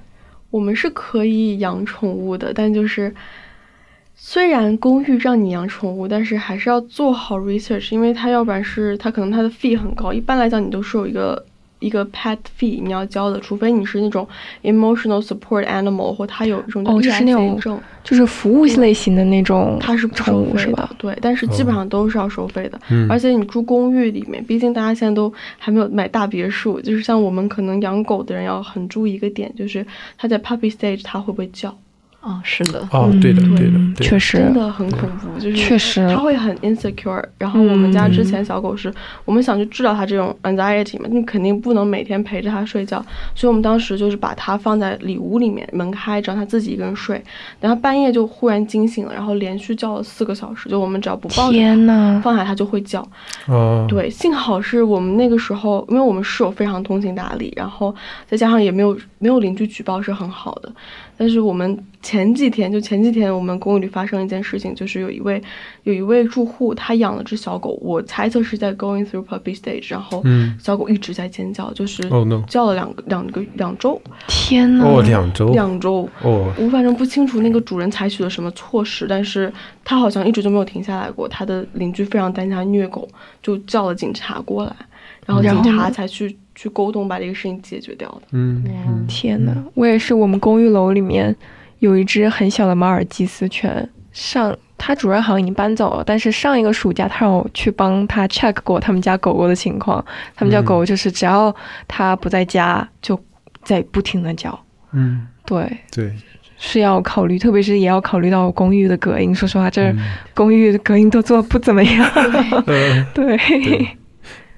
[0.51, 3.15] 我们是可以养宠物的，但就是
[4.15, 11.47] 虽然公寓让你养宠物，但是还是要做好 research，因为它要不然是它可能它的 fee 很高，一般来讲你都是有一个
[11.81, 14.27] 一个 pet fee 你要交的，除非你是那种
[14.63, 22.81] emotional support animal 或它有一种哦就是那种，就是服务类型的那种，它是不宠收费物是吧的？，对，但是基本上都是要收费的。
[22.91, 29.85] 嗯而且你住公寓里面，毕竟大家现在都还没有买大别墅，就是像我们可能养狗的人要很注意一个点，就是
[30.17, 31.77] 它在 puppy stage 它会不会叫，
[32.21, 34.05] 哦，是的，哦，对的，嗯对的，对的。
[34.05, 37.25] 确实真的很恐怖，就是确实它会很 insecure。
[37.39, 38.93] 然后我们家嗯之前小狗是，
[39.25, 43.03] 我们想去治疗它这种 anxiety 嘛，你肯定不能每天陪着它睡觉，
[43.35, 47.23] 所以我们当时就是把它放在里屋里面，门开着，让它自己一个人睡。
[47.59, 53.01] 然后半夜就忽然惊醒了，然后连续叫了四个小时，就我们只要不抱着它，，放下它就会叫。
[53.47, 57.95] 哦，对，幸好是我们那个时候，因为我们室友非常通情达理，然后
[58.27, 60.71] 再加上也没有没有邻居举报是很好的。
[61.21, 65.43] 但是我们前几天就前几天我们公寓里发生一件事情，就是有一位
[65.83, 76.09] 有一位住户他养了只小狗，我猜测是在 going through puppy stage，然后嗯小狗一直在尖叫，就是哦叫了两个两个两周天呐，哦，两周，两周。
[76.23, 79.53] 哦，我反正不清楚那个主人采取了什么措施，但是
[79.85, 81.29] 他好像一直就没有停下来过。
[81.29, 83.07] 他的邻居非常担心他虐狗，
[83.43, 84.75] 就叫了警察过来，
[85.27, 88.23] 然后警察才去去沟通把这个事情解决掉的。
[88.33, 91.35] 嗯嗯天呐，我也是，我们公寓楼里面
[91.79, 100.05] 有一只很小的马尔济斯犬，上它主人好像已经搬走了，但是上一个暑假他让我去帮他 check 过他们家狗狗的情况，
[100.37, 101.55] 他们家嗯狗就是只要
[101.89, 103.19] 它不在家就
[103.63, 105.67] 在不停的叫，嗯，对。
[105.91, 106.13] 对，
[106.59, 109.35] 是要考虑，特别是也要考虑到公寓的隔音。
[109.35, 109.99] 说实话，这嗯
[110.35, 112.11] 公寓的隔音都做得不怎么样。
[113.15, 113.39] 对，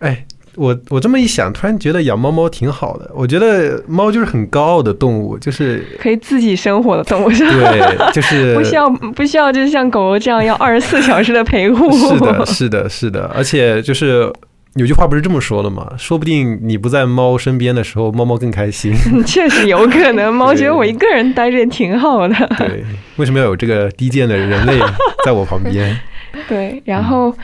[0.00, 0.26] 哎。
[0.56, 3.10] 我我这么一想，突然觉得养猫猫挺好的。
[3.14, 7.70] 我觉得猫就是很高傲的动物，就是可以自己生活的动物是吧？
[7.70, 11.90] 对，就是不需要不需要，就是像狗狗这样要二十四小时的陪护。
[11.92, 14.30] 是的，是的，是的，而且就是
[14.74, 15.90] 有句话不是这么说的吗？
[15.96, 18.94] 说不定你不在猫身边的时候，猫猫更开心。
[19.24, 22.34] 确实有可能，猫觉得我一个人待着也挺好的。
[22.58, 22.84] 对，
[23.16, 24.78] 为什么要有这个低贱的人类
[25.24, 25.98] 在我旁边？
[26.48, 27.34] 对，然后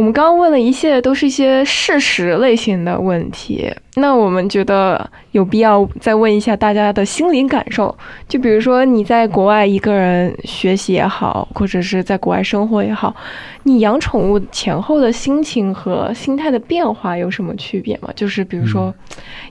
[0.00, 7.94] 我们刚刚问了一系列都是一些事实类型的问题，那我们觉得有必要再问一下大家的心理感受。
[8.26, 13.14] 就比如说你在国外一个人学习也好，或者是在国外生活也好，
[13.64, 18.08] 你养宠物前后的心情和心态的变化有什么区别吗？
[18.16, 18.94] 就是比如说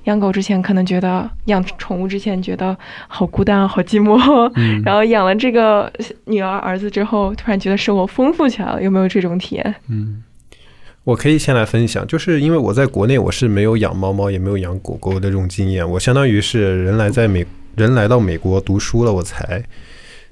[0.05, 2.75] 养狗之前可能觉得养宠物之前觉得
[3.07, 4.17] 好孤单啊，好寂寞，
[4.57, 5.93] 嗯然后养了这个
[6.25, 9.75] 女儿儿子之后，突然觉得生活丰富起来了，有没有这种体验？
[9.89, 10.23] 嗯，
[11.09, 17.43] 我可以先来分享，就是因为我在国内我是没有养猫猫，也没有养狗狗的这种经验，我相当于是人来在美
[17.75, 19.63] 人来到美国读书了，我才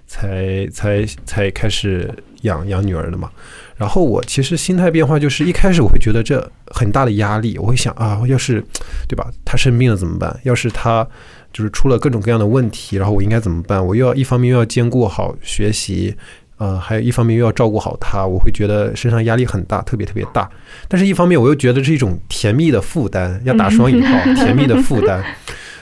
[0.05, 3.31] 才才才开始养养女儿的嘛。
[3.75, 8.63] 然后我其实心态变化就是一开始我会觉得这很大的压力，我会想啊，要是
[9.07, 10.39] 对吧，她生病了怎么办？
[10.43, 11.07] 要是她
[11.51, 13.83] 就是出了各种各样的问题，然后我应该怎么办？
[13.83, 16.15] 我又要一方面又要兼顾好学习，
[16.57, 20.49] 呃，还有一方面又要照顾好他，我会觉得身上压力很大，特别特别大。
[20.87, 25.23] 但是一方面我又觉得是一种甜蜜的负担，要打双引号，甜蜜的负担。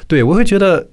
[0.07, 0.85] 对我会觉得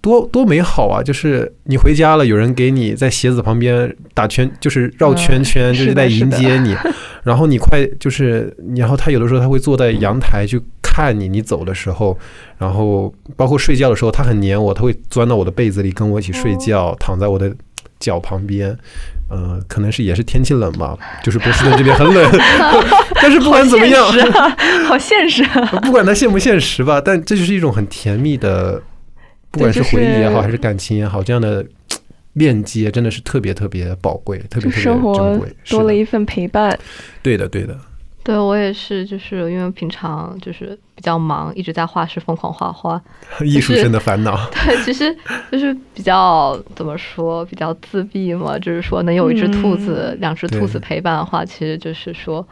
[0.00, 1.02] 多多美好啊！
[1.02, 6.74] 就是你回家了，有人给你在鞋子旁边打圈，就是绕圈圈，嗯就是在迎接你。
[7.22, 12.16] 然后你快就是，然后他有的时候他会坐在阳台去看你，你走的时候，
[12.56, 17.52] 然后包括睡觉的时候，他很黏我，他会钻到我的被子里跟我一起睡觉，躺在我的
[17.98, 18.76] 脚旁边。
[19.28, 22.30] 呃，可能是也是天气冷吧， 就是波士顿这边很冷，
[23.20, 24.06] 但是不管怎么样，
[24.86, 25.66] 好现实啊！
[25.82, 28.80] 不管它现不现实吧，但这就是一种很甜蜜的，
[29.50, 31.64] 不管是回忆也好，就是还是感情也好，这样的
[32.34, 35.54] 链接真的是特别特别宝贵，特别特别珍生活贵。
[35.68, 36.78] 多了一份陪伴。
[37.22, 37.76] 对的，对的，
[38.26, 43.00] 对我也是，就是因为平常就是比较忙，一直在画室疯狂画画。
[43.40, 44.36] 艺术生的烦恼。
[44.50, 45.16] 对，其实
[45.52, 52.44] 就是比较怎么说，比较自闭嘛，就是说能有一只兔子、嗯两只兔子陪伴的话，其实就是说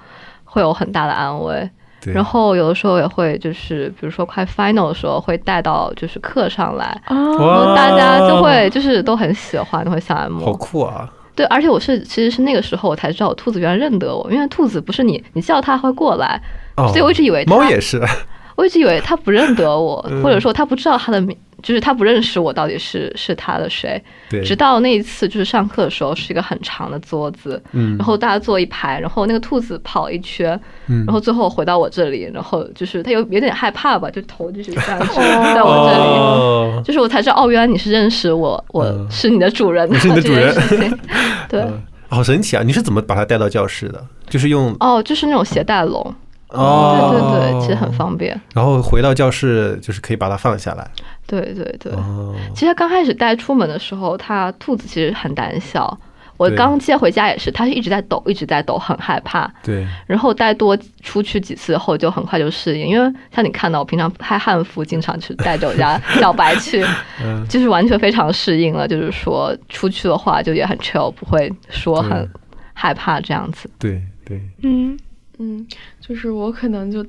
[0.44, 1.68] 会有很大的安慰。
[2.12, 10.52] 然后有的时候也会就是，比如说快 final 的时候，会带到就是课上来，啊，然后大家就会就是都很喜欢，会想来摸好。
[10.52, 11.10] 酷啊！
[11.34, 16.40] 对，而且我是其实是那个时候我才知道兔子原来认得我，因为兔子不是你你叫它会过来，
[16.76, 18.00] 哦，所以我一直以为它猫也是，
[18.56, 24.00] 我一直以为它不认得我，嗯或者说它不知道它的名，就是他不认识我到底是是他的谁。
[24.44, 36.04] 直到那一次就是上课的时候，是一个很长的桌子，嗯，然后大家坐一排，然后那个兔子跑一圈，嗯然后最后回到我这里，然后就是他有有点害怕吧，就头就是这样子在我这里。
[36.04, 40.98] 哦，就是我才知道，哦，原来你是认识我，我嗯是你的主人，我是你的主人这件事情
[41.48, 42.62] 对，嗯好神奇啊！
[42.62, 44.04] 你是怎么把它带到教室的？
[44.28, 46.14] 就是用哦，就是那种携带笼，
[46.54, 50.88] 哦，对对对，其实很方便，然后回到教室，就是可以把它放下来。
[51.26, 51.92] 对对对。
[51.92, 55.98] 哦，其实刚开始带出门的时候，它兔子其实很胆小。
[56.36, 59.48] 我刚接回家也是，它是一直在抖，一直在抖，很害怕。
[59.62, 62.88] 对，然后带多出去几次后，就很快就适应。
[62.88, 66.84] 因为像你看到，我平常拍汉服，经常去带着我家 小白去，
[67.22, 68.86] 嗯，就是完全非常适应了。
[68.88, 72.28] 就是说出去的话，就也很 chill，不会说很
[72.72, 73.70] 害怕这样子。
[73.78, 74.98] 对对，嗯，
[75.38, 75.66] 嗯，
[76.00, 77.04] 就是我可能就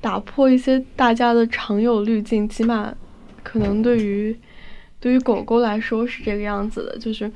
[0.00, 2.94] 打破一些大家的常有滤镜，起码
[3.42, 4.36] 可能对于
[4.98, 7.30] 对于狗狗来说是这个样子的，就是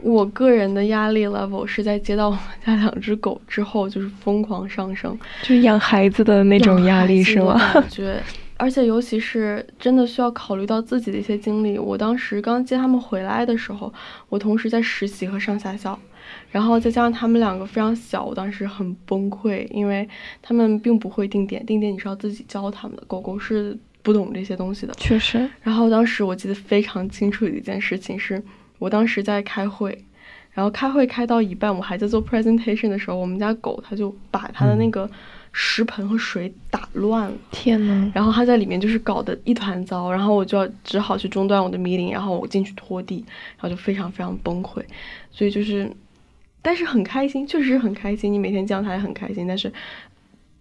[0.00, 7.58] 我个人的压力 level 是在接到我们家两只狗之后，就是疯狂上升，就是养孩子的那种压力是吗？
[7.72, 8.22] 感 觉，
[8.58, 11.78] 而且尤其是真的需要考虑到自己的一些经历。
[11.78, 13.92] 我当时刚接他们回来的时候，
[14.28, 15.98] 我同时在实习和上下校，
[16.56, 20.08] 然后再加上他们两个非常小，我当时很崩溃，因为
[20.40, 24.94] 他们并不会定点，定点你是要自己教他们的，狗狗是不懂这些东西的。
[24.94, 28.42] 确实，然后当时我记得非常清楚的一件事情是，
[28.78, 30.02] 我当时在开会，
[30.52, 35.10] 然后开会开到一半，我还在做 presentation 的时候，我们家狗它就把它的那个
[35.52, 43.22] 食盆和水打乱了，天呐，然后它在里面就是搞得一团糟，然后我就要只好去中断我的 meeting，然后我进去拖地，
[43.58, 44.82] 然后就非常非常崩溃，
[45.30, 45.90] 所以就是，
[46.66, 49.72] 但是很开心，确实很开心，你每天见到它也很开心，但是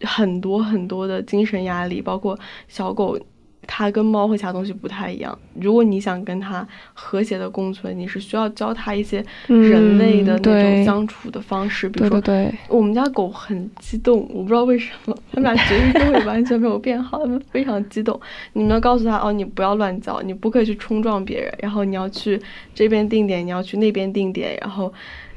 [0.02, 2.38] 很多很多的精神压力，包括
[2.68, 3.20] 小狗。
[3.68, 5.36] 它跟猫和其他东西不太一样。
[5.60, 11.90] 如果你想跟它和谐的共存，你是需要教它一些人类的那种相处的方式。
[11.90, 18.22] 比如说对对，对，我们家狗很激动，我不知道为什么，它们俩绝育都会完全没有变好，它们非常激动。
[18.54, 22.40] 你们要告诉它哦，你不要乱叫，你不可以去冲撞别人，然后你要去
[22.76, 24.94] 这边定点，你要去那边定点，然后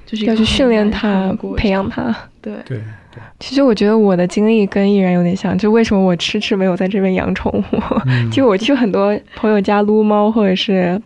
[0.08, 2.16] 就是要去训练它培养它。
[2.40, 2.80] 对，对
[3.38, 7.64] 其实我觉得我的经历跟艺人有点像，就为什么我迟迟没有在这边养宠物？
[8.06, 10.98] 嗯 就我去很多朋友家撸猫或者是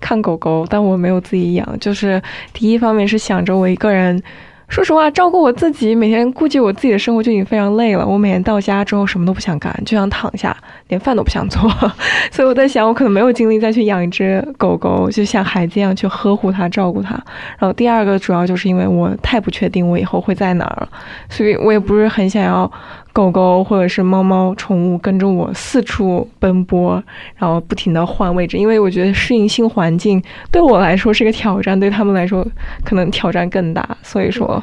[0.00, 1.78] 看狗狗，但我没有自己养。
[1.78, 2.22] 就是
[2.54, 4.22] 第一方面是想着我一个人，
[4.68, 8.06] 说实话照顾我自己，每天顾及我自己的生活就已经非常累了。
[8.06, 10.54] 我每天到家之后什么都不想干，就想躺下，
[10.88, 11.70] 连饭都不想做。
[12.32, 17.14] 所以我在想，我可能没有精力再去养一只狗狗，就像孩子一样去呵护它、照顾它。
[17.58, 20.88] 然后第二个主要就是因为我太不确定我以后会在哪儿了，
[21.30, 22.70] 所以我也不是很想要
[23.16, 27.02] 狗狗或者是猫猫宠物跟着我四处奔波，
[27.36, 32.46] 然后不停的换位置，因为我觉得适应新环境对我来说是个挑战，对他们来说
[32.84, 34.62] 可能挑战更大，所以说。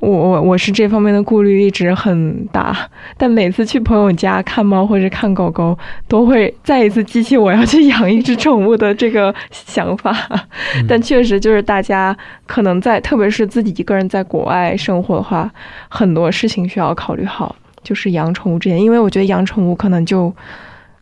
[0.00, 2.76] 我我我是这方面的顾虑一直很大，
[3.16, 10.14] 但每次去朋友家看猫或者看狗狗，都会再一次激起我要去养一只宠物的这个想法。
[10.86, 12.14] 但确实就是大家
[12.44, 15.50] 可能在，特别是自己一个人在国外生活的话，
[15.88, 20.34] 很多事情需要考虑好，就是养宠物之前，因为我觉得养宠物可能就。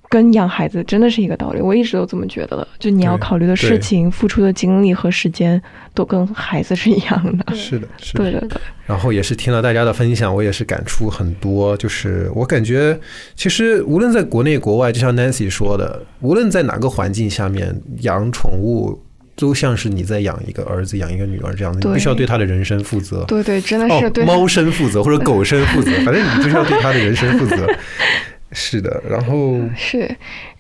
[0.09, 2.69] 跟养孩子真的是一个道理，我一直都这么觉得的。
[2.79, 5.59] 就你要考虑的事情、付出的精力和时间，
[5.95, 7.55] 都跟孩子是一样的。
[7.55, 8.23] 是的，是的。
[8.23, 8.61] 对的，对。
[8.85, 11.75] 然后也是听了大家的分享，我也是感触很多。
[11.79, 13.01] 就是我感觉，
[13.35, 19.03] 其实无论在国内国外，就像 Nancy 说的，无论在哪个环境下面养宠物，
[19.43, 23.25] 都像是你在养一个儿子、养一个女儿这样的，你必须要对他的人生负责。
[23.25, 27.67] 对对，真的是哦对，猫生负责或者狗生负责， 反正你就是要对他的人生负责。
[28.55, 30.09] 是的，然后是，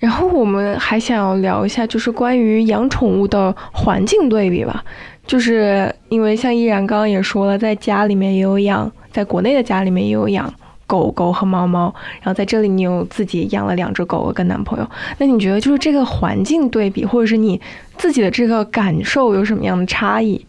[0.01, 4.83] 然后我们还想要聊一下，就是关于养宠物的环境对比吧。
[5.24, 10.53] 就是因为像依然刚刚也说了，在家里面也有养，在国内的家里面也有养
[10.93, 14.86] 狗狗和猫猫，然后在这里你有自己养了两只狗狗跟男朋友。
[15.16, 17.59] 那你觉得就是这个环境对比，或者是你
[17.97, 20.45] 自己的这个感受有什么样的差异？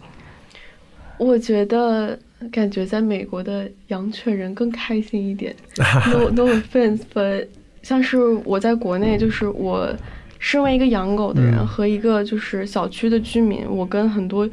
[1.18, 2.20] 我觉得
[2.52, 5.56] 感觉在美国的养犬人更开心一点。
[6.12, 7.48] no no offense，but
[7.82, 9.90] 像是我在国内，就是我
[10.40, 14.50] 身为一个养狗的人嗯和一个就是小区的居民，我跟很多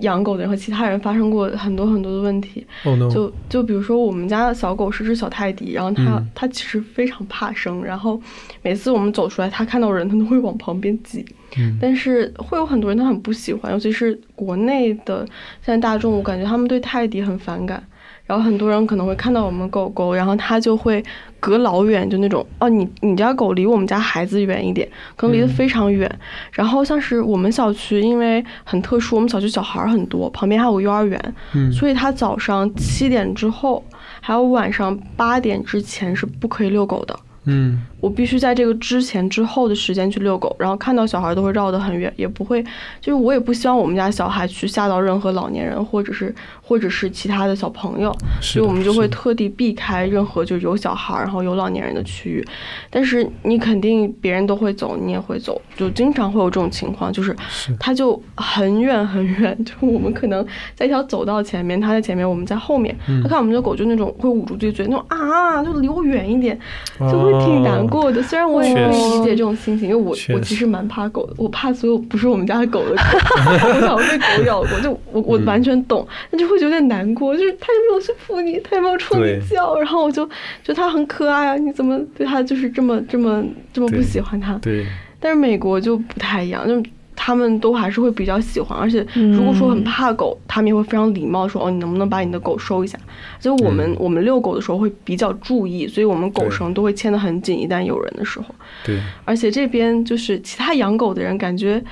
[0.00, 2.66] 养狗的人和其他人发生过很多很多的问题。
[3.10, 8.20] 就就比如说我们家的小狗是只小泰迪，然后它、嗯它其实非常怕生，然后
[8.62, 11.24] 每次我们走出来，它看到人，它都会往旁边挤。
[11.56, 15.26] 嗯但是会有很多人他很不喜欢，尤其是国内的
[15.62, 17.82] 现在大众，我感觉他们对泰迪很反感。
[18.28, 21.02] 然后很多人可能会看到我们狗狗，然后他就会
[21.40, 26.08] 隔老远，就那种哦，你你家狗离我们家孩子远一点，可能离得非常远。
[26.52, 33.82] 然后像是我们小区，因为很特殊，我们小区小孩儿很多，旁边还有个幼儿园，嗯所以他早上七点之后，
[34.20, 37.18] 还有晚上八点之前是不可以遛狗的。
[37.50, 42.62] 嗯我必须在这个之前之后的时间去遛狗，然后看到小孩都会绕得很远，也不会，
[43.00, 52.46] 就是我也不希望我们家小孩去吓到任何老年人或者是或者是其他的小朋友，所以我们就会特地避开任何就是有小孩然后有老年人的区域。
[52.90, 57.74] 但是你肯定别人都会走，你也会走，就经常会有这种情况，就是是。
[57.80, 63.22] 他就很远很远，就我们可能在一条走道前面，他在前面，我们在后面，嗯。
[63.22, 66.58] 他看我们的狗就那种会捂住自己嘴，那种啊，就离我远一点，
[67.00, 68.22] 就会挺难过的。
[68.22, 72.96] 虽然我也可以哦确实理解这种心情，因为我我其实蛮怕狗的，我怕所有不是我们家的狗的狗，
[73.68, 80.32] 我想被狗咬过，就我我嗯完全懂，但就会有点难过，就是它也没有去扑你，它也没有冲你叫，然后我就觉
[80.68, 84.54] 得它很可爱啊，你怎么对它就是这么这么这么不喜欢它？
[84.62, 84.86] 对，
[85.20, 86.82] 但是美国就不太一样，就
[87.20, 92.96] 他们都还是会比较喜欢，而且如果说很怕狗，他们也会非常礼貌地说哦，你能不能把你的狗收一下？
[93.40, 98.46] 所以我们、嗯我们遛狗的时候会比较注意，所以我们狗绳都会牵得很紧，一旦有人的时候。
[98.84, 101.82] 对，而且这边就是其他养狗的人，感觉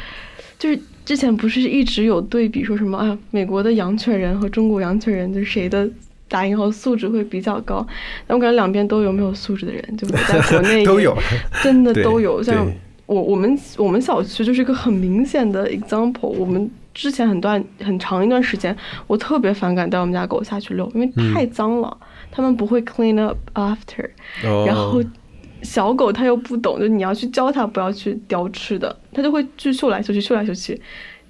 [0.58, 5.88] 就是之前不是一直有对比，说什么啊，美国的养犬人和中国养犬人，就是谁的
[6.28, 7.84] 打引号素质会比较高？
[8.28, 11.16] 但我感觉两边都有没有素质的人，就我在国内 都有，
[11.62, 12.40] 真的 都有。
[12.42, 12.74] 像对
[13.06, 16.28] 我我们我们小区就是一个很明显的 example。
[16.28, 18.76] 我们之前很段很长一段时间，
[19.06, 21.96] 我特别反感带我们家狗下去遛，因为嗯太脏了，
[22.30, 24.08] 他们不会 clean up after。
[24.44, 25.02] 哦然后
[25.62, 30.80] 小狗它又不懂，就你要去教它不要去叼吃的，它就会去嗅来嗅去，嗅来嗅去，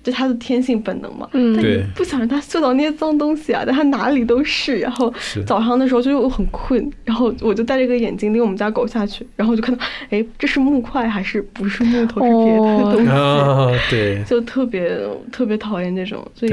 [0.06, 1.28] 这它的天性本能嘛。
[1.32, 1.56] 嗯。
[1.56, 1.84] 但你对。
[1.96, 4.78] 不想让它嗅到那些脏东西啊，但它哪里都是。
[4.78, 5.12] 然后
[5.44, 13.10] 早上的时候就又很困，然后我就戴着个眼镜领我们家狗下去，然后我就看到，哎，这是木块还是不是木头，是别的哦东西。
[13.10, 14.22] 啊，对。
[14.22, 14.96] 就特别
[15.32, 16.52] 特别讨厌这种，所以，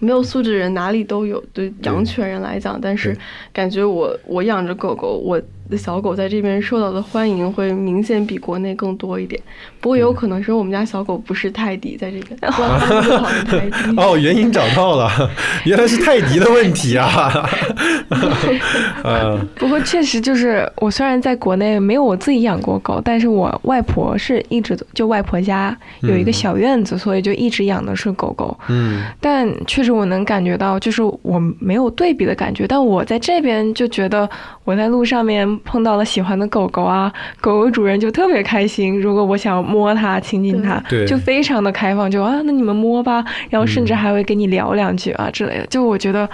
[0.00, 3.16] 没有素质的人哪里都有，对养犬人来讲，但是
[3.52, 5.40] 感觉我我养着狗狗，我
[5.70, 9.40] 的小狗在这边受到的欢迎会明显比国内更多一点。
[9.80, 12.38] 不过也有可能是我们家小狗不是泰迪在这边。
[13.96, 15.08] 哦，原因找到了，
[15.64, 17.48] 原来是泰迪的问题啊！
[19.02, 28.58] 呃，不过确实就是，我虽然在国内没有我自己养过狗，但是我外婆是一直就外婆家有一个小院子，所以就一直养的是狗狗。
[28.68, 34.28] 嗯，但确实我能感觉到，就是我没有对比的感觉，但我在这边就觉得
[34.64, 39.00] 我在路上面碰到了喜欢的狗狗啊，狗狗主人就特别开心。
[39.00, 45.66] 如果我想摸它、亲近它，就非常的开放，就啊，那你们摸吧，然后甚至还会跟你聊两句啊之类的。
[45.66, 46.28] 就我觉得，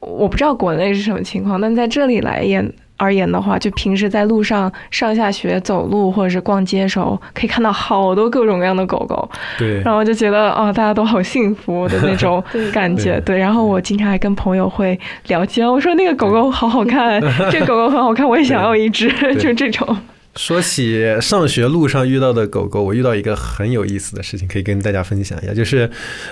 [0.00, 9.26] 我不知道国内是什么情况，但在这里来言而言的话，就平时在路上上下学、走路或者是逛街的时候，可以看到好多各种各样的狗狗，
[9.56, 12.44] 对，然后就觉得哦，大家都好幸福的那种
[12.74, 13.12] 感觉。
[13.20, 13.36] 对。
[13.36, 17.20] 对，然后我经常还跟朋友会聊天，我说那个狗狗好好看，
[17.50, 19.96] 这狗狗很好看，我也想要一只，就这种。
[20.38, 25.52] 说起上学路上遇到的狗狗，我遇到一个很有意思的事情，可以跟大家分享一下。
[25.52, 25.90] 就是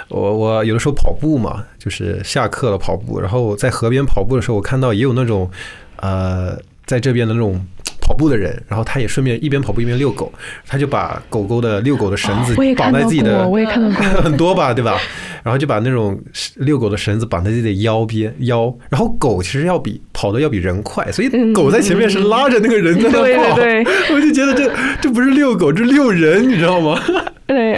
[0.08, 5.50] 我我有的时候跑步嘛，就是下课了跑步，然后在河边跑步的时候，我看到也有那种
[5.96, 7.66] 呃，在这边的那种。
[8.06, 10.32] 跑步的人，然后他也顺便一边跑步一边遛狗，
[10.64, 13.96] 他就把狗狗的遛狗的绳子绑在自己的过，我也看到过。
[14.22, 14.96] 很多吧，对吧？
[15.42, 16.16] 然后就把那种
[16.56, 23.56] 遛狗的绳子绑在自己的腰边腰，然后狗其实要比跑的要比人快，所以嗯狗在前面是拉着那个人在那对跑。
[23.56, 27.00] 对 对我就觉得这这不是遛狗，这是遛人，你知道吗？
[27.46, 27.76] 对，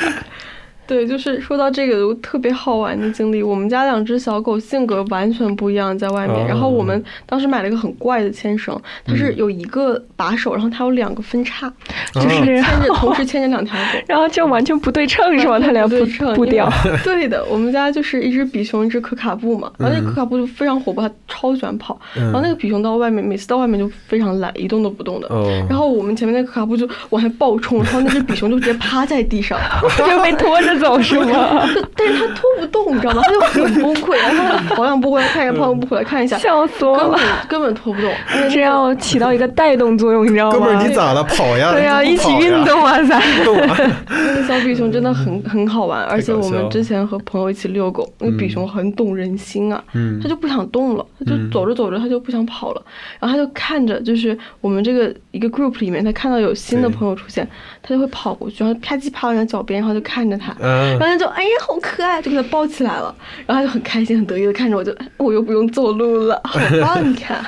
[0.89, 3.43] 对，就是说到这个有特别好玩的经历。
[3.43, 6.37] 我们家两只小狗性格完全不一样，在外面。
[6.37, 8.75] 哦然后我们当时买了一个很怪的牵绳，
[9.05, 11.71] 它是有一个把手，然后它有两个分叉，
[12.15, 13.99] 就是牵着 同时牵着两条狗。
[14.09, 15.61] 然后就完全不对称是吧？
[15.61, 16.67] 它俩不不对称不掉。
[17.05, 19.71] 对的，我们家就是一只比熊，一只可卡布嘛。
[19.77, 22.01] 然后那个可卡布就非常活泼，它超喜欢跑。
[22.15, 25.27] 然后那个比熊到外面，每次到外面就非常懒，一动都不动的。
[25.29, 29.59] 哦，然后我们前面那个可卡布就往下暴冲，然后那只比熊就直接趴在地上，
[29.99, 31.69] 就被拖着走是吗？
[31.97, 33.23] 但是他拖不动，你知道吗？
[33.25, 37.47] 他就很崩溃，然后它跑两步回来看一下，跑两步回来看一下，笑死我根本了！
[37.49, 38.11] 根本拖不动。
[38.51, 40.53] 这要起到一个带动作用，你知道吗？
[40.53, 41.23] 哥们儿你咋了？
[41.25, 41.73] 跑呀！
[41.73, 43.19] 对呀、你一起运动啊，咱。
[44.09, 52.83] 那个小比熊真的很很好玩，而且我们之前和朋友一起遛狗，那个比熊很懂人心啊，嗯它就不想动了，它就走着走着它就不想跑了，
[53.21, 57.47] 然后它就看着就是我们这个一个 group 里面，它看到有新的朋友出现，
[57.83, 60.55] 它就会跑过去，然后啪叽趴到人家脚边，然后就看着它。
[60.69, 60.99] 嗯。
[60.99, 63.15] 然后他就哎呀好可爱，就给它抱起来了，
[63.47, 67.11] 然后他就很开心很得意的看着我就，哎我又不用走路了， 好棒！
[67.11, 67.45] 你看，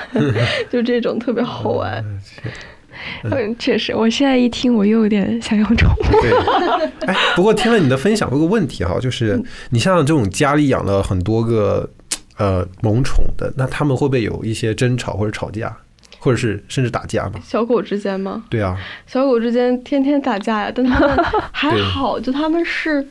[0.71, 2.03] 就这种特别好玩。
[3.25, 6.03] 嗯，确实，我现在一听，我又有点想养宠物。
[6.21, 6.33] 对，
[7.07, 11.89] 哎，不过听了你的分享，有个问题哈，就是你像这种家里养了很多个
[12.37, 15.75] 呃萌宠的，那他们会不会有一些争吵或者吵架，
[16.21, 17.41] 或者是甚至打架呢？
[17.43, 18.45] 小狗之间吗？
[18.49, 21.19] 对啊，小狗之间天天打架呀，但他们
[21.51, 23.05] 还好，就他们是。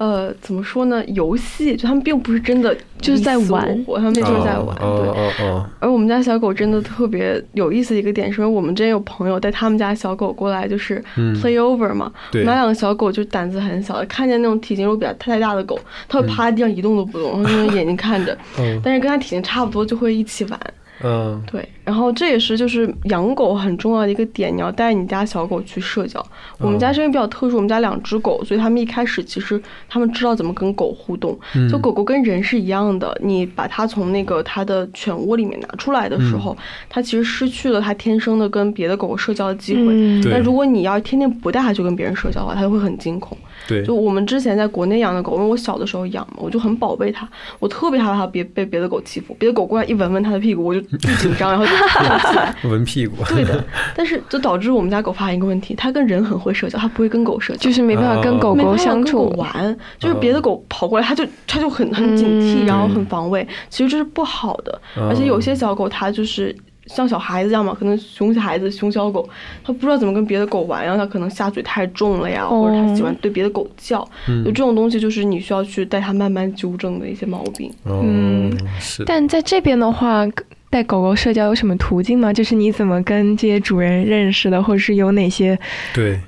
[0.00, 1.04] 呃，怎么说呢？
[1.08, 4.74] 游戏就他们并不是真的就是在玩我他们就是在玩。
[4.78, 12.10] 哦对，哦哦而我们家小狗真的特别有意思的一个点，是因为我们之前有朋友带他们家小狗过来，就是嗯 play over 嘛。
[12.32, 18.34] 对我们家两个小狗就胆子很小，看见那种体型如果比它太大的狗，它会趴在地上一动都不动，然后就用眼睛看着。
[18.58, 20.58] 嗯但是跟它体型差不多就会一起玩。
[21.02, 26.24] 嗯对，然后这也是就是养狗很重要的一个点，你要带你家小狗去社交。
[26.58, 31.38] 我们家是因为比较特殊，我们家两只狗，所以他们一开始其实他们知道怎么跟狗互动。
[31.70, 36.56] 就狗狗跟人是一样的，你把它从那个它的犬窝里面拿出来的时候，
[36.88, 39.94] 它其实失去了它天生的跟别的狗狗社交的机会。
[40.30, 43.36] 那如果你要天天不带它去跟别人社交的话，它就会很惊恐。
[43.70, 52.54] 对就我们之前在国内养的狗，因为我小的时候养嘛，我就很宝贝它，我特别害怕它别被别的狗欺负，别的狗过来一闻闻它的屁股，我就巨紧张，然后就跳起来。
[52.64, 53.64] 闻屁股， 对的，
[53.94, 59.38] 但是就导致我们家狗发现一个问题，它跟人很会社交，它不会跟狗社交，就是没办法跟狗没办法狗相跟狗处。
[59.38, 64.80] 玩，就是别的狗跑过来，它就它就很很警惕，嗯然后很防卫，其实这是不好的。
[64.96, 66.54] 而且有些小狗它就是。
[66.92, 69.28] 像小孩子一样嘛，可能熊孩子、熊小狗，
[69.64, 74.02] 它不知道怎么跟别的狗玩，然后它可能下嘴太重了呀，或者它喜欢对别的狗叫，
[74.44, 77.72] 就这种东西就是你需要去带它慢慢纠正的一些毛病。
[77.84, 80.26] 嗯，是，但在这边的话，
[80.68, 82.32] 带狗狗社交有什么途径吗？
[82.32, 85.58] 就是你怎么跟这些主人认识的，或者是有哪些
[85.94, 86.18] 对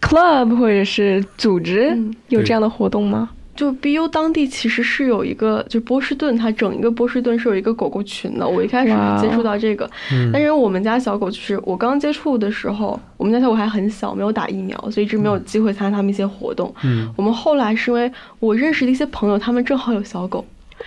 [0.00, 3.30] ，club 或者是组织嗯有这样的活动吗？
[3.58, 8.46] 就 BU 当地其实是有一个，就波士顿，它整一个波士顿是有一个狗狗群的。
[8.46, 16.72] 我一开始接触到这个，嗯但是我们家小狗就是我刚接触的时候，我们家小狗还很小，没有打疫苗，所以一直没有机会参加他们一些活动。
[16.84, 20.44] 嗯我们后来是因为我认识的一些朋友，他们正好有小狗，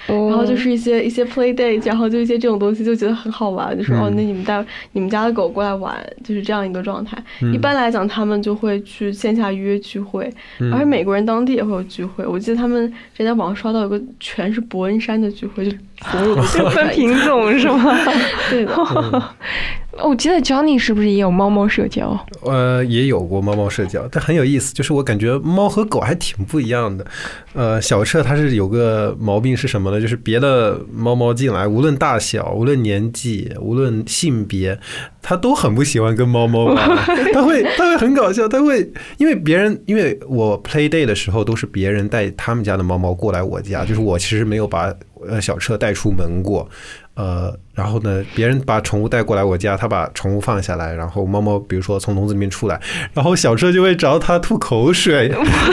[0.08, 4.64] 然然后就是一些一些 play date，然后就一些这种东西就觉得很好玩，就说、嗯哦，那你们带
[4.94, 7.18] 你们家的狗过来玩，就是这样一个状态。
[7.42, 12.26] 嗯一般来讲，他们就会去线下约聚会，嗯而且美国人当地也会有聚会。
[12.26, 15.72] 我记得他们之前在网上刷到有个全是伯恩山的聚会，就
[16.10, 17.98] 所有的 就分品种是吗？
[18.50, 18.74] 对的，
[20.04, 22.18] 我记得 Johnny 是不是也有猫猫社交？
[22.44, 27.06] 呃，也有过猫猫社交，但很有意思，就是我感觉猫和狗还挺不一样的。
[27.54, 30.00] 呃，小彻它是有个毛病是什么呢？
[30.00, 34.80] 就是别的猫猫进来，无论大小，无论年纪，无论性别，
[35.22, 36.76] 它都很不喜欢跟猫猫玩。
[37.34, 44.94] 他会，他会很搞笑，他会因为别人，因为我 play day 的时候都是别人带他们家的猫猫过来我家，就是我其实没有把
[45.28, 46.68] 呃小车带出门过。
[47.14, 52.82] 呃，然后呢，别人把宠物带过来我家，他把宠物放下来，然后猫猫比如说从笼子里面出来，
[53.14, 55.28] 然后小车就会找它吐口水，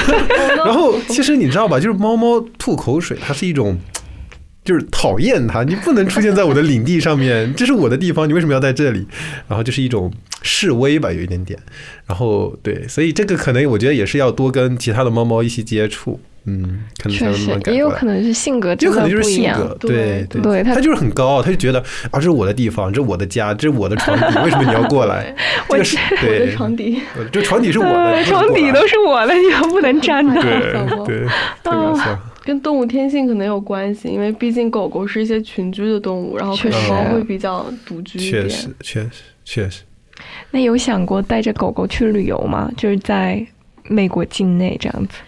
[0.67, 3.79] 然后其实你知道吧，就是猫猫吐口水，它是一种。
[4.69, 9.07] 就是讨厌它，你不能出现在我的领地上面，这是我的地方，你为什么要在这里？
[9.49, 10.13] 然后就是一种
[10.43, 11.59] 示威吧，有一点点。
[12.07, 19.59] 然后对，所以这个可能我觉得也是要多跟其他的猫猫一起接触，嗯，可能才能慢慢，改也有可能是性格有可能就是性不一样。
[19.59, 25.35] 格，对对对他他就是很高傲，他就觉得啊，这是我的地方，这是我的家，这是我的床底，为什么你要过来？
[25.71, 30.43] 这个是我对的，床底，呃这床底是我的，床底都是我的，你又不能站着。
[30.43, 30.61] 对
[31.07, 31.27] 对，
[31.65, 32.19] 特搞笑。
[32.49, 38.45] 跟动物天性可能有关系，因为毕竟狗狗是一些群居的动物，然后可能确实猫会比较独居一点。
[38.45, 39.11] 确实，确实，
[39.45, 39.83] 确实。
[40.51, 42.71] 那有想过带着狗狗去旅游吗？
[42.75, 43.47] 就是在
[43.85, 45.19] 美国境内这样子，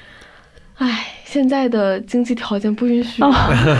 [0.78, 3.30] 唉，现在的经济条件不允许，哦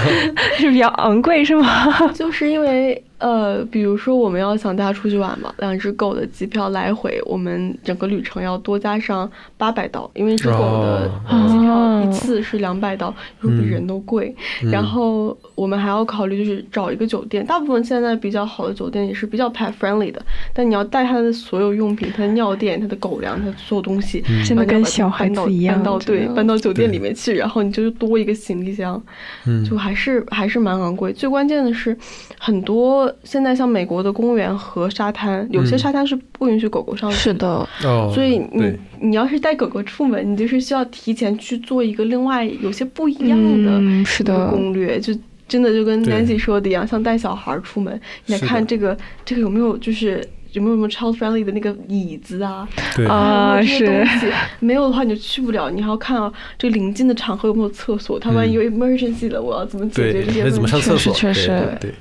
[0.59, 2.09] 是比较昂贵是吗？
[2.12, 14.34] 就是因为呃，比如说我们要想带它出去玩嘛，两只狗的机票来回，我们整个旅程要多加上八百刀，因为一只狗的哦机票哦一次是两百刀，又比人都贵。
[14.62, 20.22] 嗯然后我们还要考虑就是找一个酒店，大部分现在比较好的酒店也是比较 pet friendly 的，
[20.54, 29.02] 但你要带它的所有用品，它的尿垫、它的狗粮、它的所有东西，嗯真的跟小孩子一样搬到对搬到酒店里面去，然后你就多一个行李箱，
[29.44, 31.12] 嗯就还是还是蛮昂贵。
[31.12, 31.96] 最关键的是，
[32.38, 38.78] 很多现在像美国的公园和沙滩，有些嗯沙滩是不允许狗狗上去是的，哦，所以你对。
[39.02, 45.14] 你要是带狗狗出门，你就是需要提前去做一个另外有些不一样的嗯，是的，攻略，就
[45.48, 53.06] 真的就跟 Nancy 说的一样，像带小孩出门，你看这个这个有没有就是有没有什么 child friendly 的那个椅子啊，对。
[53.06, 54.26] 啊是东西
[54.61, 60.92] 没有的话你就去不了，你还要看啊这个临近的场合有没有厕所，他万一有 emergency 了，我要怎么解决这些，那怎么上问题？
[60.92, 61.14] 厕所？
[61.14, 61.78] 确实确实。
[61.80, 61.94] 对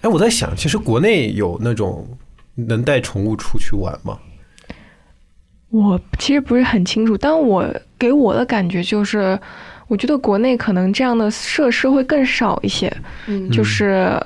[0.00, 2.06] 哎，我在想，其实国内有那种
[2.54, 4.18] 能带宠物出去玩吗？
[5.70, 9.38] 我其实不是很清楚，但我给我的感觉就是，
[9.88, 12.92] 我觉得国内可能这样的设施会更少一些，
[13.26, 14.16] 嗯，就是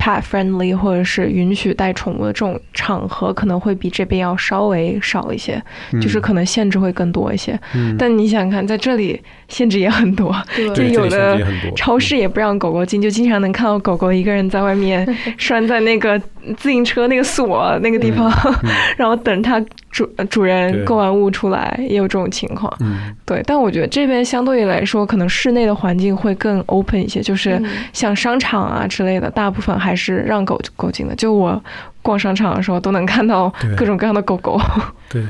[0.00, 5.62] pet friendly 或者是允许带宠物的这种场合，可能会比这边要稍微少一些，
[6.00, 7.58] 就是可能限制会更多一些。
[7.74, 10.34] 嗯，但你想想看，在这里限制也很多，
[10.74, 11.38] 就有的
[11.76, 16.20] 超市也不让狗狗进，就经常能看到狗狗一个人在外面 拴在那个
[16.56, 18.30] 自行车那个锁那个地方，
[18.96, 19.60] 然后等它
[19.90, 22.72] 主主人购完物出来，也有这种情况。
[22.80, 31.14] 嗯对，但我觉得这边相对来说，可能室内的环境会更 open 一些，就是嗯像商场啊之类的，大部分还是让狗狗进的。
[31.14, 31.62] 就我
[32.02, 34.60] 逛商场的时候，都能看到各种各样的狗狗。
[35.08, 35.28] 对，对，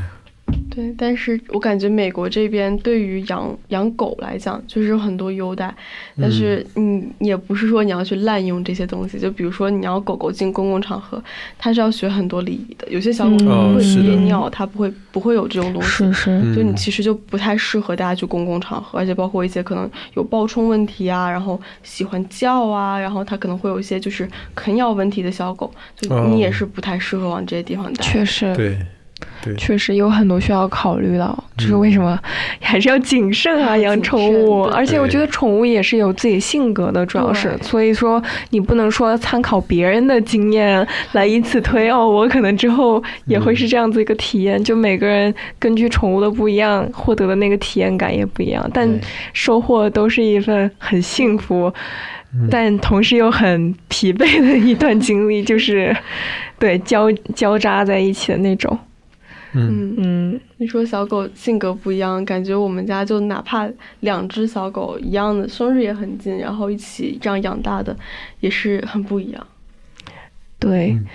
[0.96, 5.74] 但是我感觉美国这边对于养养狗来讲，就是有很多优待，
[6.20, 9.18] 但是你，也不是说你要去滥用这些东西。
[9.18, 11.22] 就比如说你要狗狗进公共场合，
[11.58, 12.88] 它是要学很多礼仪的。
[12.88, 15.88] 有些小狗嗯它不会憋尿，它不会不会有这种东西。
[15.88, 28.04] 是是，嗯就你其实就不太适合大家去公共场合，而且包括一些可能有暴冲问题啊，然后喜欢叫啊，然后它可能会有一些就是啃咬问题的小狗，就哦你也是不太适合往这些地方带。
[28.04, 28.54] 确实。
[28.54, 28.78] 对
[29.42, 32.18] 对，确实有很多需要考虑到，就是为什么
[32.60, 34.64] 还是要谨慎啊，养宠物。
[34.64, 44.62] 而且我觉得宠物也是有自己性格的，主要是，所以说你不能说参考别人的经验来以此推哦， 我可能之后也会是这样子一个体验。
[44.62, 48.88] 就每个人根据宠物的不一样，获得的那个体验感也不一样，但
[49.32, 51.72] 收获都是一份很幸福。
[52.32, 55.92] 嗯但同时又很疲惫的一段经历，就是
[56.60, 58.78] 对交交扎在一起的那种。
[59.52, 63.68] 嗯嗯，嗯，你说小狗性格不一样，感觉我们家就哪怕
[64.00, 67.96] 两只小狗一样的，生日也很近，然后一起这样养大的，
[68.40, 69.46] 也是很不一样。
[70.58, 70.92] 对。
[70.92, 71.06] 嗯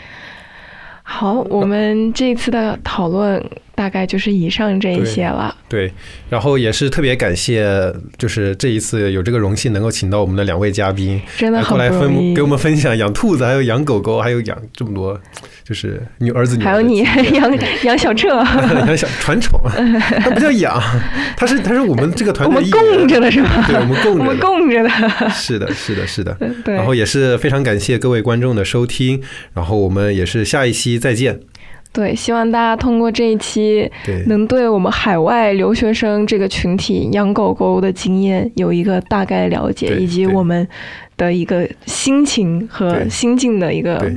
[1.08, 3.40] 好，我们这一次的讨论
[3.76, 5.56] 大概就是以上这一些了。
[5.68, 5.92] 对，
[6.30, 15.20] 然后也是特别感谢，就是这一次有这个荣幸能够请到我们的两位嘉宾，真的很过来不容易分给我们分享养兔子，还有养狗狗，还有养这么多，
[15.64, 18.30] 就是女儿子女儿还有你经验杨杨小彻，
[18.88, 19.60] 养小传宠，
[20.22, 20.82] 它不叫养，
[21.36, 23.66] 它是它是我们这个团我们队供着的是吧？
[23.68, 24.26] 对，我们供着的。
[24.26, 24.90] 们供着的。
[25.30, 26.38] 是的，是的，是的。
[26.64, 29.22] 对，然后也是非常感谢各位观众的收听，
[29.54, 31.40] 然后我们也是下一期再见。
[31.96, 33.89] 对，希望大家通过这一期，
[34.28, 40.68] 能对我们海外留学生这个群体养狗狗的经验有一个大概了解，以及我们
[41.16, 44.12] 的一个心情和心境的一个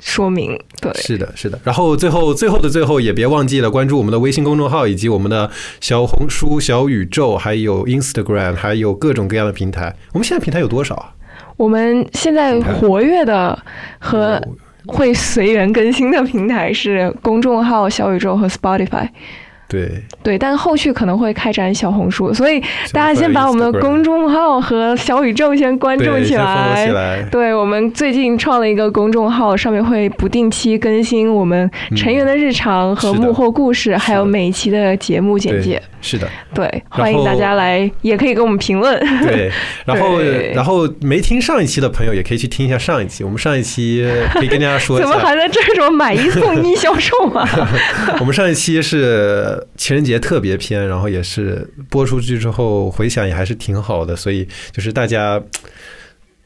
[0.00, 0.58] 说明。
[0.82, 1.56] 对，是的，是的。
[1.62, 5.48] 然后最后最后的最后，也别忘记了关注我们的微信公众号，以及我们的
[5.80, 9.94] 小红书、小宇宙，还有 Instagram，还有各种各样的平台。
[10.12, 11.12] 我们现在平台有多少啊？
[11.56, 13.56] 我们现在活跃的
[13.98, 14.42] 和
[14.86, 19.08] 会随缘更新的平台是公众号、小宇宙和 Spotify。
[19.68, 22.60] 对，对，但后续可能会开展小红书，所以
[22.92, 26.86] 大家先把我们的公众号和小宇宙先关注起来。
[26.86, 27.22] 起来。
[27.30, 38.98] 对，我们最近创了一个公众号，上面会不定期更新我们成员的日常和幕后故事，还有每一期的节目简介。，是的，对，欢迎大家来，也可以给我们评论。
[39.26, 39.50] 对。
[39.84, 40.20] 然后
[40.54, 43.24] 然后没听上一期的朋友，也可以去听一下上一期。
[43.24, 47.48] 我们上一期可以跟大家说一 怎么，还在这种买一送一销售啊？
[48.20, 55.40] 我们上一期是情人节特别篇，然后也是播出去之后回想也还是挺好的，所以就是大家。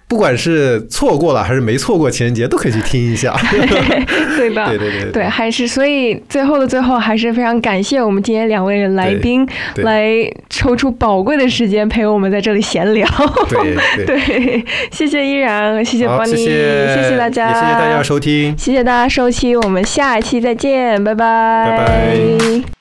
[0.08, 3.32] 不管是错过了还是没错过情人节，都可以去听一下。
[4.36, 4.66] 对吧？
[4.66, 10.11] 对对对对，还是所以最后的最后，还是非常感谢我们今天两位来宾来
[10.48, 13.08] 抽出宝贵的时间陪我们在这里闲聊。
[13.48, 18.58] 对对 对，谢谢依然，谢谢好，邦尼，谢谢，谢谢大家，谢谢大家收听。
[18.58, 22.79] 谢谢大家收听，我们下一期再见，拜拜，拜拜。